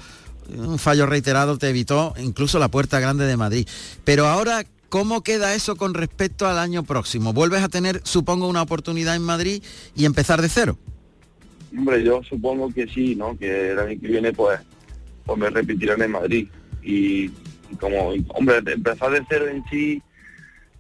[0.55, 3.67] Un fallo reiterado te evitó incluso la puerta grande de Madrid.
[4.05, 7.33] Pero ahora, ¿cómo queda eso con respecto al año próximo?
[7.33, 9.63] ¿Vuelves a tener, supongo, una oportunidad en Madrid
[9.97, 10.77] y empezar de cero?
[11.77, 13.37] Hombre, yo supongo que sí, ¿no?
[13.39, 14.61] Que el año que viene pues,
[15.25, 16.49] pues me repetirán en Madrid.
[16.83, 17.31] Y,
[17.71, 20.03] y como, hombre, empezar de cero en sí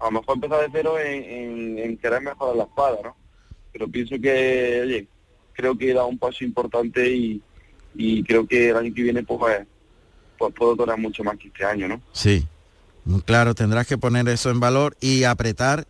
[0.03, 3.17] a lo mejor empezar de cero en, querer mejorar la espada, ¿no?
[3.73, 5.07] Pero pienso que, oye,
[5.53, 7.41] creo que da un paso importante y,
[8.25, 9.65] creo que el año que viene pues,
[10.39, 12.03] pues puedo tocar mucho más que este año, ¿no?
[12.13, 12.47] Sí,
[13.25, 15.87] claro, tendrás que poner eso en valor y apretar.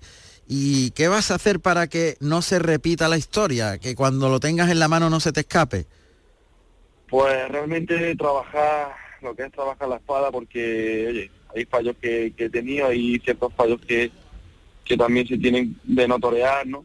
[0.46, 3.78] ¿Y qué vas a hacer para que no se repita la historia?
[3.78, 5.86] Que cuando lo tengas en la mano no se te escape.
[7.08, 12.50] Pues realmente trabajar, lo que es trabajar la espada, porque, oye, hay fallos que, he
[12.50, 14.10] tenido, y ciertos fallos que,
[14.98, 16.84] también se tienen de notorear, ¿no?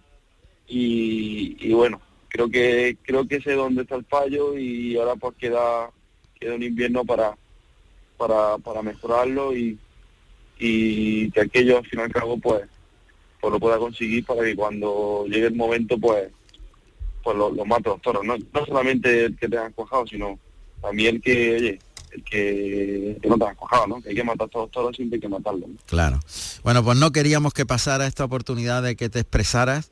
[0.65, 1.99] Y, bueno,
[2.29, 5.91] creo que creo que sé dónde está el fallo y ahora pues queda,
[6.39, 7.37] queda un invierno para,
[8.15, 9.77] para, para mejorarlo y,
[10.57, 12.63] y que aquello al fin y al cabo pues,
[13.41, 16.31] pues lo pueda conseguir para que cuando llegue el momento pues
[17.27, 20.39] pues lo, lo mate los toros, no, no solamente el que te han cuajado, sino
[20.81, 21.79] también que, oye,
[22.23, 24.01] que, no te has cojado, ¿no?
[24.01, 25.69] Que hay que matar a todos toros, siempre hay que matarlos.
[25.85, 26.19] Claro.
[26.63, 29.91] Bueno, pues no queríamos que pasara esta oportunidad de que te expresaras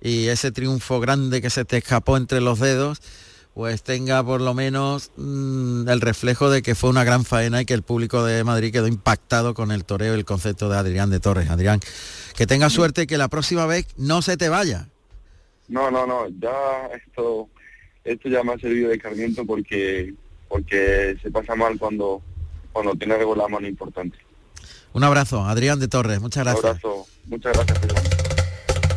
[0.00, 3.00] y ese triunfo grande que se te escapó entre los dedos,
[3.54, 7.64] pues tenga por lo menos mm, el reflejo de que fue una gran faena y
[7.64, 11.08] que el público de Madrid quedó impactado con el toreo y el concepto de Adrián
[11.08, 11.48] de Torres.
[11.48, 11.80] Adrián,
[12.36, 14.88] que tenga suerte y que la próxima vez no se te vaya.
[15.68, 17.48] No, no, no, ya esto,
[18.04, 20.14] esto ya me ha servido de carmiento porque,
[20.48, 22.22] porque se pasa mal cuando,
[22.72, 24.18] cuando tiene algo la mano importante.
[24.92, 26.64] Un abrazo, Adrián de Torres, muchas gracias.
[26.64, 27.78] Un abrazo, muchas gracias.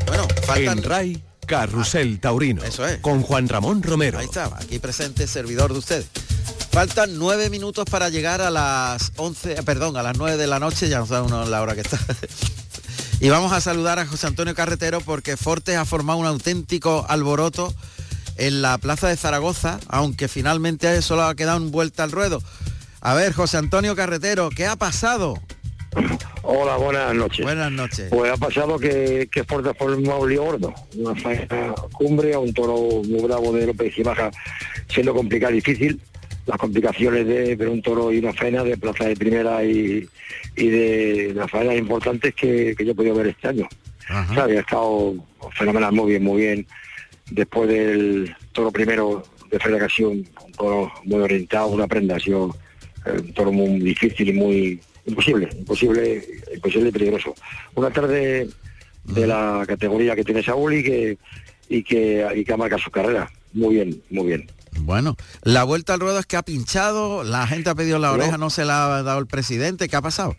[0.07, 0.77] Bueno, faltan...
[0.77, 2.63] En RAI, Carrusel Taurino.
[2.63, 2.99] Eso es.
[2.99, 4.19] Con Juan Ramón Romero.
[4.19, 6.07] Ahí está, aquí presente, servidor de ustedes.
[6.71, 10.59] Faltan nueve minutos para llegar a las 11, eh, perdón, a las nueve de la
[10.59, 11.99] noche, ya nos da uno la hora que está.
[13.19, 17.73] y vamos a saludar a José Antonio Carretero porque Fortes ha formado un auténtico alboroto
[18.39, 22.41] en la plaza de Zaragoza, aunque finalmente solo ha quedado en vuelta al ruedo.
[23.01, 25.35] A ver, José Antonio Carretero, ¿qué ha pasado?
[26.43, 27.45] Hola, buenas noches.
[27.45, 28.07] Buenas noches.
[28.09, 33.01] Pues ha pasado que, que Forte fue un gordo, una faena cumbre, a un toro
[33.03, 34.31] muy bravo de López y Baja,
[34.87, 35.99] siendo complicado, difícil.
[36.45, 40.07] Las complicaciones de ver un toro y una faena de plaza de primera y,
[40.55, 43.67] y de las faenas importantes que, que yo he podido ver este año.
[44.33, 45.13] Sea, había estado
[45.53, 46.67] fenomenal, muy bien, muy bien.
[47.31, 52.55] Después del toro primero de Feria Ocasión, un toro muy orientado, una prenda, ha sido
[53.05, 56.23] eh, un toro muy difícil y muy imposible, imposible,
[56.53, 57.35] imposible y peligroso.
[57.75, 58.49] Una tarde
[59.03, 61.17] de la categoría que tiene Saúl y que
[61.67, 63.29] y que y que ha marcado su carrera.
[63.53, 64.47] Muy bien, muy bien.
[64.85, 68.37] Bueno, la vuelta al ruedo es que ha pinchado, la gente ha pedido la oreja,
[68.37, 70.35] no se la ha dado el presidente, ¿qué ha pasado?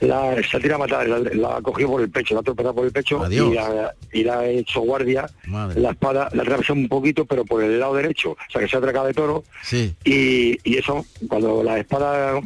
[0.00, 2.72] La, se ha tirado a matar, la, la ha cogido por el pecho, la ha
[2.72, 3.50] por el pecho Adiós.
[3.52, 5.28] y la, y la ha hecho guardia.
[5.46, 5.80] Madre.
[5.80, 8.68] La espada la ha atravesado un poquito, pero por el lado derecho, o sea que
[8.68, 9.44] se ha atracado de toro.
[9.62, 9.94] Sí.
[10.04, 12.40] Y, y eso, cuando la espada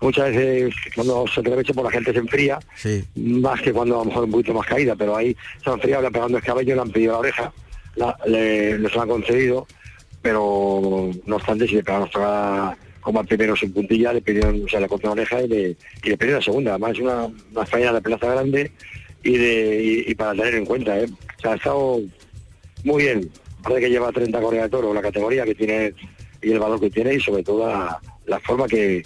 [0.00, 3.04] muchas veces cuando se atraviesa por la gente se enfría, Sí.
[3.16, 6.00] más que cuando a lo mejor un poquito más caída, pero ahí se ha enfriado,
[6.02, 7.52] le han pegado el cabello, le han pedido la oreja,
[7.96, 9.66] la, le, nos la han concedido,
[10.22, 14.68] pero no obstante, si le pegaron nuestra como al primero sin puntilla, le pidieron, o
[14.68, 16.70] sea, le oreja y le, y le pidieron la segunda.
[16.72, 18.72] Además es una, una faena de plaza grande
[19.22, 21.06] y de y, y para tener en cuenta, ¿eh?
[21.44, 22.00] Ha estado
[22.84, 23.30] muy bien.
[23.62, 25.94] Parece que lleva 30 correas de toro, la categoría que tiene
[26.42, 27.66] y el valor que tiene y sobre todo
[28.26, 29.02] la, forma que,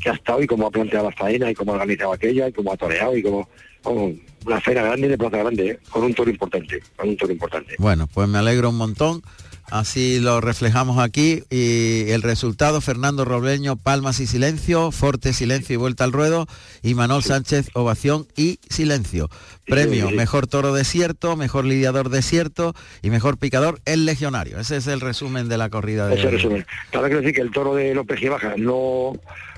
[0.00, 2.52] que ha estado y cómo ha planteado la faena y cómo ha organizado aquella y
[2.52, 3.48] cómo ha toreado y cómo,
[3.84, 5.78] una faena grande de plaza grande, ¿eh?
[5.90, 7.74] con un toro importante, con un toro importante.
[7.78, 9.22] Bueno, pues me alegro un montón.
[9.70, 15.76] Así lo reflejamos aquí y el resultado, Fernando Robleño, palmas y silencio, Forte, silencio y
[15.76, 16.46] vuelta al ruedo,
[16.82, 19.30] y Manuel Sánchez, ovación y silencio.
[19.66, 24.60] Premio, mejor toro desierto, mejor lidiador desierto y mejor picador, el legionario.
[24.60, 26.66] Ese es el resumen de la corrida de Ese resumen.
[26.90, 29.12] Claro que decir que el toro de López y Baja no,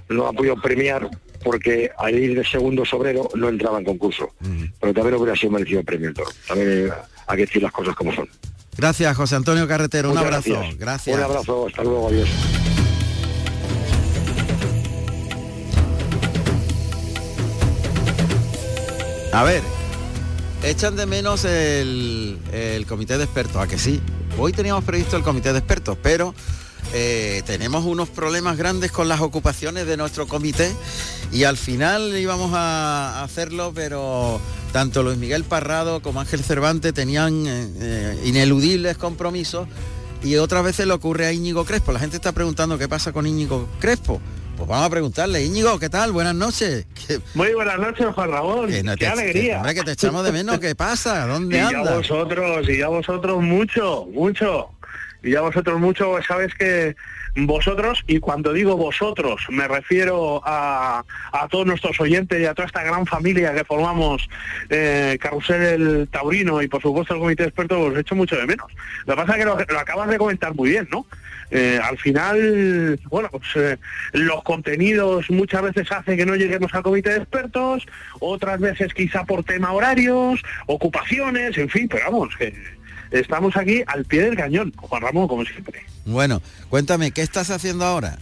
[0.08, 1.08] no ha podido premiar
[1.42, 4.30] porque al ir de segundo sobrero no entraba en concurso.
[4.80, 6.30] Pero también hubiera sido merecido el premio el toro.
[6.46, 6.90] También
[7.26, 8.28] hay que decir las cosas como son.
[8.76, 10.10] Gracias, José Antonio Carretero.
[10.10, 10.50] Un abrazo.
[10.50, 10.78] gracias.
[10.78, 11.16] Gracias.
[11.16, 12.28] Un abrazo, hasta luego, adiós.
[19.32, 19.62] A ver,
[20.62, 24.00] echan de menos el, el comité de expertos, a que sí.
[24.38, 26.34] Hoy teníamos previsto el comité de expertos, pero
[26.94, 30.70] eh, tenemos unos problemas grandes con las ocupaciones de nuestro comité
[31.32, 34.40] y al final íbamos a hacerlo, pero
[34.72, 39.68] tanto Luis Miguel Parrado como Ángel Cervantes tenían eh, eh, ineludibles compromisos
[40.22, 41.92] y otras veces le ocurre a Íñigo Crespo.
[41.92, 44.20] La gente está preguntando qué pasa con Íñigo Crespo.
[44.56, 46.12] Pues vamos a preguntarle, Íñigo, ¿qué tal?
[46.12, 46.86] Buenas noches.
[47.06, 48.68] ¿Qué- Muy buenas noches, Juan Ramón.
[48.70, 49.58] que no Qué te- alegría.
[49.58, 50.58] hombre, que te echamos de menos.
[50.60, 51.26] ¿Qué pasa?
[51.26, 51.96] ¿Dónde y ya andas?
[51.96, 54.70] vosotros, y ya vosotros mucho, mucho.
[55.26, 56.94] Y ya vosotros mucho, sabes que
[57.34, 62.66] vosotros, y cuando digo vosotros, me refiero a, a todos nuestros oyentes y a toda
[62.66, 64.28] esta gran familia que formamos
[64.70, 68.46] eh, Carrusel el Taurino y por supuesto el Comité de Expertos, os echo mucho de
[68.46, 68.70] menos.
[69.04, 71.06] Lo que pasa es que lo, acabas de comentar muy bien, ¿no?
[71.50, 73.78] Eh, al final, bueno, pues eh,
[74.12, 77.86] los contenidos muchas veces hacen que no lleguemos al comité de expertos,
[78.20, 82.54] otras veces quizá por tema horarios, ocupaciones, en fin, pero vamos, que
[83.10, 85.82] estamos aquí al pie del cañón, Juan Ramón, como siempre.
[86.04, 88.18] Bueno, cuéntame, ¿qué estás haciendo ahora?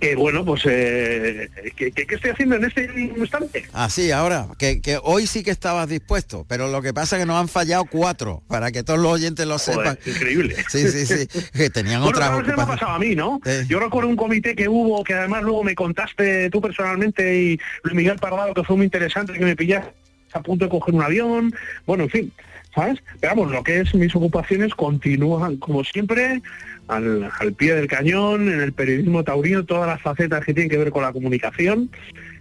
[0.00, 2.84] Eh, bueno, pues, eh, ¿qué, qué, qué estoy haciendo en este
[3.16, 3.66] instante?
[3.72, 7.22] Ah, sí, ahora, que, que hoy sí que estabas dispuesto, pero lo que pasa es
[7.22, 9.98] que nos han fallado cuatro, para que todos los oyentes lo Joder, sepan.
[10.06, 10.54] increíble.
[10.68, 12.66] Sí, sí, sí, que tenían Bueno, otras eso me ha ocupaciones.
[12.78, 13.40] pasado a mí, ¿no?
[13.66, 17.96] Yo recuerdo un comité que hubo, que además luego me contaste tú personalmente y Luis
[17.96, 19.90] Miguel Parrado, que fue muy interesante, que me pillaste
[20.32, 21.52] a punto de coger un avión,
[21.86, 22.32] bueno, en fin,
[22.78, 22.98] ¿sabes?
[23.20, 26.40] Pero vamos, lo que es mis ocupaciones continúan, como siempre,
[26.86, 30.78] al, al pie del cañón, en el periodismo taurino, todas las facetas que tienen que
[30.78, 31.90] ver con la comunicación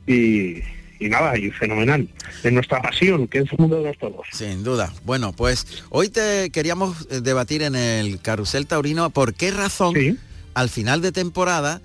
[0.06, 0.62] y,
[1.00, 2.08] y nada, y fenomenal.
[2.44, 4.28] En nuestra pasión, que es el mundo de los toros.
[4.32, 4.94] Sin duda.
[5.06, 9.96] Bueno, pues hoy te queríamos eh, debatir en el Carrusel Taurino por qué razón
[10.54, 11.82] al final de temporada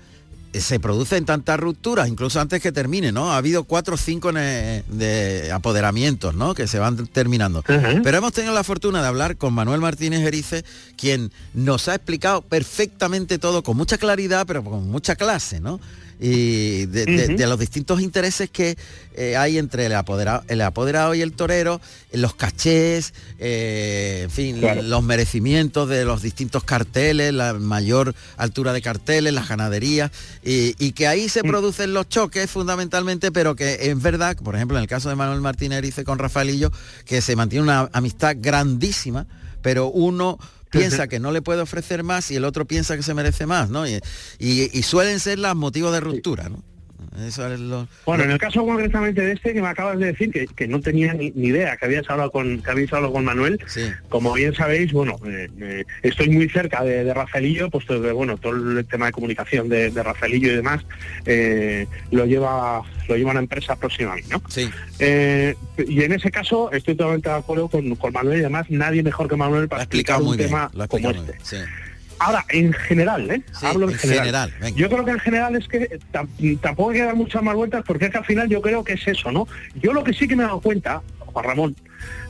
[0.59, 3.31] se producen tantas rupturas, incluso antes que termine, ¿no?
[3.33, 6.53] Ha habido cuatro o cinco eh, de apoderamientos, ¿no?
[6.53, 7.63] Que se van terminando.
[7.63, 10.63] Pero hemos tenido la fortuna de hablar con Manuel Martínez Erice,
[10.95, 15.79] quien nos ha explicado perfectamente todo con mucha claridad, pero con mucha clase, ¿no?
[16.25, 18.77] Y de, los distintos intereses que
[19.13, 21.81] eh, hay entre el apoderado, el apoderado y el torero,
[22.13, 28.81] los cachés, eh, en fin, los merecimientos de los distintos carteles, la mayor altura de
[28.81, 30.11] carteles, las ganaderías,
[30.45, 31.47] y, que ahí se mm.
[31.47, 35.41] producen los choques fundamentalmente, pero que es verdad, por ejemplo, en el caso de Manuel
[35.41, 36.71] Martínez con Rafaelillo,
[37.03, 39.27] que se mantiene una amistad grandísima,
[39.61, 40.39] pero uno
[40.73, 43.69] piensa que no le puede ofrecer más y el otro piensa que se merece más,
[43.69, 43.85] ¿no?
[43.87, 44.01] Y,
[44.83, 46.63] suelen ser los motivos de ruptura, ¿no?
[48.05, 51.13] Bueno, en el caso concretamente de este que me acabas de decir, que, no tenía
[51.13, 53.59] ni, idea que habías hablado con que habéis hablado con Manuel,
[54.09, 58.53] como bien sabéis, bueno, eh, eh, estoy muy cerca de, Rafaelillo, puesto que bueno, todo
[58.53, 60.81] el tema de comunicación de, Rafaelillo y demás
[61.25, 64.41] eh, lo lleva lo lleva una empresa próxima a mí, ¿no?
[64.47, 64.69] Sí.
[64.99, 69.35] y en ese caso estoy totalmente de acuerdo con, Manuel y además nadie mejor que
[69.35, 71.33] Manuel para explicar un tema como este.
[72.23, 73.41] Ahora, en general, ¿eh?
[73.61, 74.53] Hablo en general.
[74.75, 75.99] yo creo que en general es que
[76.61, 78.93] tampoco hay que dar muchas más vueltas porque es que al final yo creo que
[78.93, 79.45] es eso, ¿no?
[79.75, 81.75] Yo lo que sí que me he dado cuenta, Juan Ramón,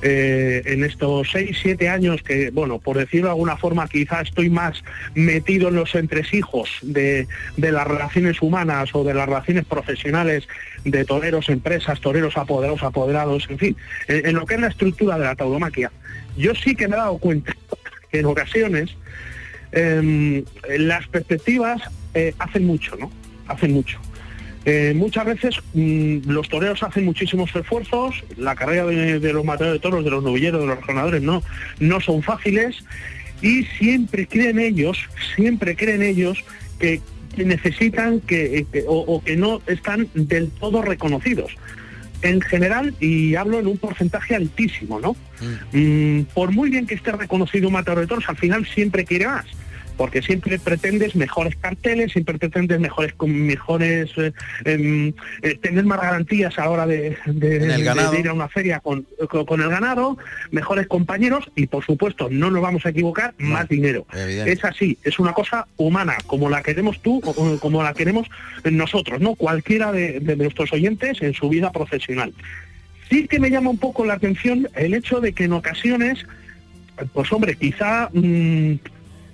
[0.01, 4.49] eh, en estos seis, siete años que, bueno, por decirlo de alguna forma, quizá estoy
[4.49, 4.83] más
[5.13, 7.27] metido en los entresijos de,
[7.57, 10.47] las relaciones humanas o de las relaciones profesionales
[10.85, 13.77] de toreros, empresas, toreros apoderados, apoderados, en fin,
[14.07, 15.91] en, en lo que es la estructura de la tauromaquia.
[16.35, 17.55] Yo sí que me he dado cuenta
[18.11, 18.95] que en ocasiones
[19.74, 20.43] Em,
[20.78, 21.82] las perspectivas
[22.13, 23.11] eh, hacen mucho, ¿no?
[23.47, 23.99] Hacen mucho.
[24.65, 29.84] Eh, muchas veces mm, los toreros hacen muchísimos esfuerzos, la carrera de, los matadores de
[29.84, 31.41] toros, de los novilleros, de los ganadores no,
[31.80, 32.86] no son fáciles
[33.41, 34.99] y siempre creen ellos,
[35.36, 36.38] siempre creen ellos
[36.80, 37.01] que,
[37.36, 41.51] necesitan que, o, que no están del todo reconocidos
[42.21, 45.13] en general, y hablo en un porcentaje altísimo, ¿no?
[45.74, 46.19] Mm.
[46.19, 49.28] Mm, por muy bien que esté reconocido un matador de toros, al final siempre quiere
[49.28, 49.45] más
[49.97, 54.31] porque siempre pretendes mejores carteles, siempre pretendes mejores, mejores eh,
[54.65, 57.17] em, eh, tener más garantías a la hora de,
[58.19, 60.17] ir a una feria con, el ganado,
[60.51, 64.05] mejores compañeros y por supuesto, no nos vamos a equivocar, más dinero.
[64.13, 68.27] Es así, es una cosa humana, como la queremos tú o como la queremos
[68.63, 69.35] nosotros, ¿no?
[69.35, 72.33] Cualquiera de, nuestros oyentes en su vida profesional.
[73.09, 76.25] Sí que me llama un poco la atención el hecho de que en ocasiones
[77.13, 78.75] pues hombre, quizá mm,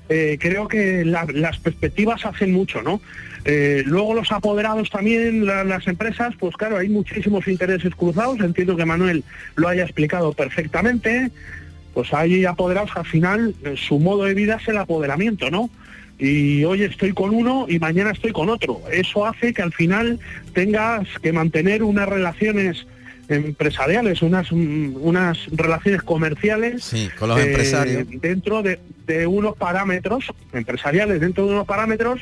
[0.10, 3.00] eh, creo que las perspectivas hacen mucho, ¿no?
[3.46, 8.86] Eh, luego los apoderados también, las empresas, pues claro, hay muchísimos intereses cruzados, entiendo que
[8.86, 9.24] Manuel
[9.56, 11.32] lo haya explicado perfectamente,
[11.94, 15.70] pues hay apoderados que al final eh, su modo de vida es el apoderamiento, ¿no?
[16.22, 18.82] y hoy estoy con uno y mañana estoy con otro.
[18.92, 20.20] Eso hace que al final
[20.54, 22.86] tengas que mantener unas relaciones
[23.30, 28.08] empresariales, unas, unas relaciones comerciales con los empresarios.
[28.22, 32.22] dentro de, de, unos parámetros empresariales, dentro de unos parámetros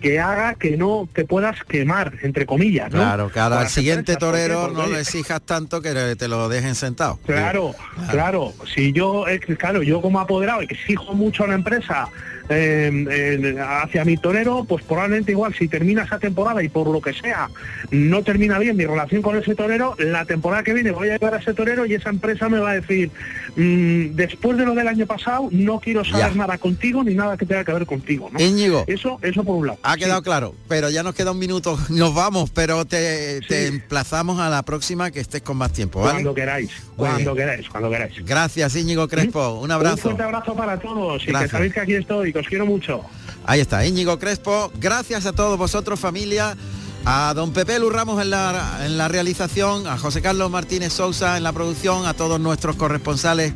[0.00, 2.90] que haga que no te puedas quemar, entre comillas.
[2.90, 7.18] Claro, cada al siguiente torero no le exijas tanto que te lo dejen sentado.
[7.26, 7.74] Claro,
[8.10, 9.24] claro, Si yo,
[9.58, 12.08] claro, yo como apoderado exijo mucho a la empresa
[12.48, 17.12] eh, hacia mi torero, pues probablemente igual si termina esa temporada y por lo que
[17.12, 17.48] sea
[17.90, 21.34] no termina bien mi relación con ese torero, la temporada que viene voy a llegar
[21.34, 23.10] a ese torero y esa empresa me va a decir,
[23.56, 27.46] mm, después de lo del año pasado, no quiero saber nada contigo ni nada que
[27.46, 28.28] tenga que ver contigo.
[28.32, 28.40] ¿no?
[28.40, 28.84] Íñigo.
[28.86, 29.78] Eso, eso por un lado.
[29.82, 34.48] Ha quedado claro, pero ya nos queda un minuto, nos vamos, pero te, emplazamos a
[34.48, 36.00] la próxima que estés con más tiempo.
[36.00, 38.24] Cuando queráis, cuando queráis, cuando queráis.
[38.24, 39.96] Gracias Íñigo Crespo, un abrazo.
[39.96, 43.02] Un fuerte abrazo para todos y que sabéis que aquí estoy os quiero mucho.
[43.44, 44.72] Ahí está, Íñigo Crespo.
[44.78, 46.56] Gracias a todos vosotros, familia.
[47.04, 51.36] A don Pepe Lu Ramos en la, en la realización, a José Carlos Martínez Sousa
[51.36, 53.52] en la producción, a todos nuestros corresponsales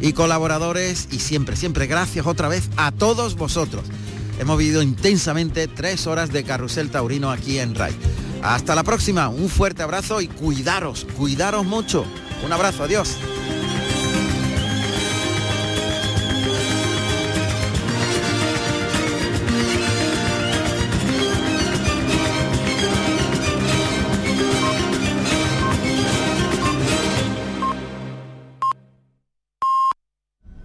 [0.00, 3.84] y colaboradores y siempre, siempre gracias otra vez a todos vosotros.
[4.38, 7.94] Hemos vivido intensamente tres horas de carrusel taurino aquí en RAI.
[8.42, 12.04] Hasta la próxima, un fuerte abrazo y cuidaros, cuidaros mucho.
[12.44, 13.16] Un abrazo, adiós.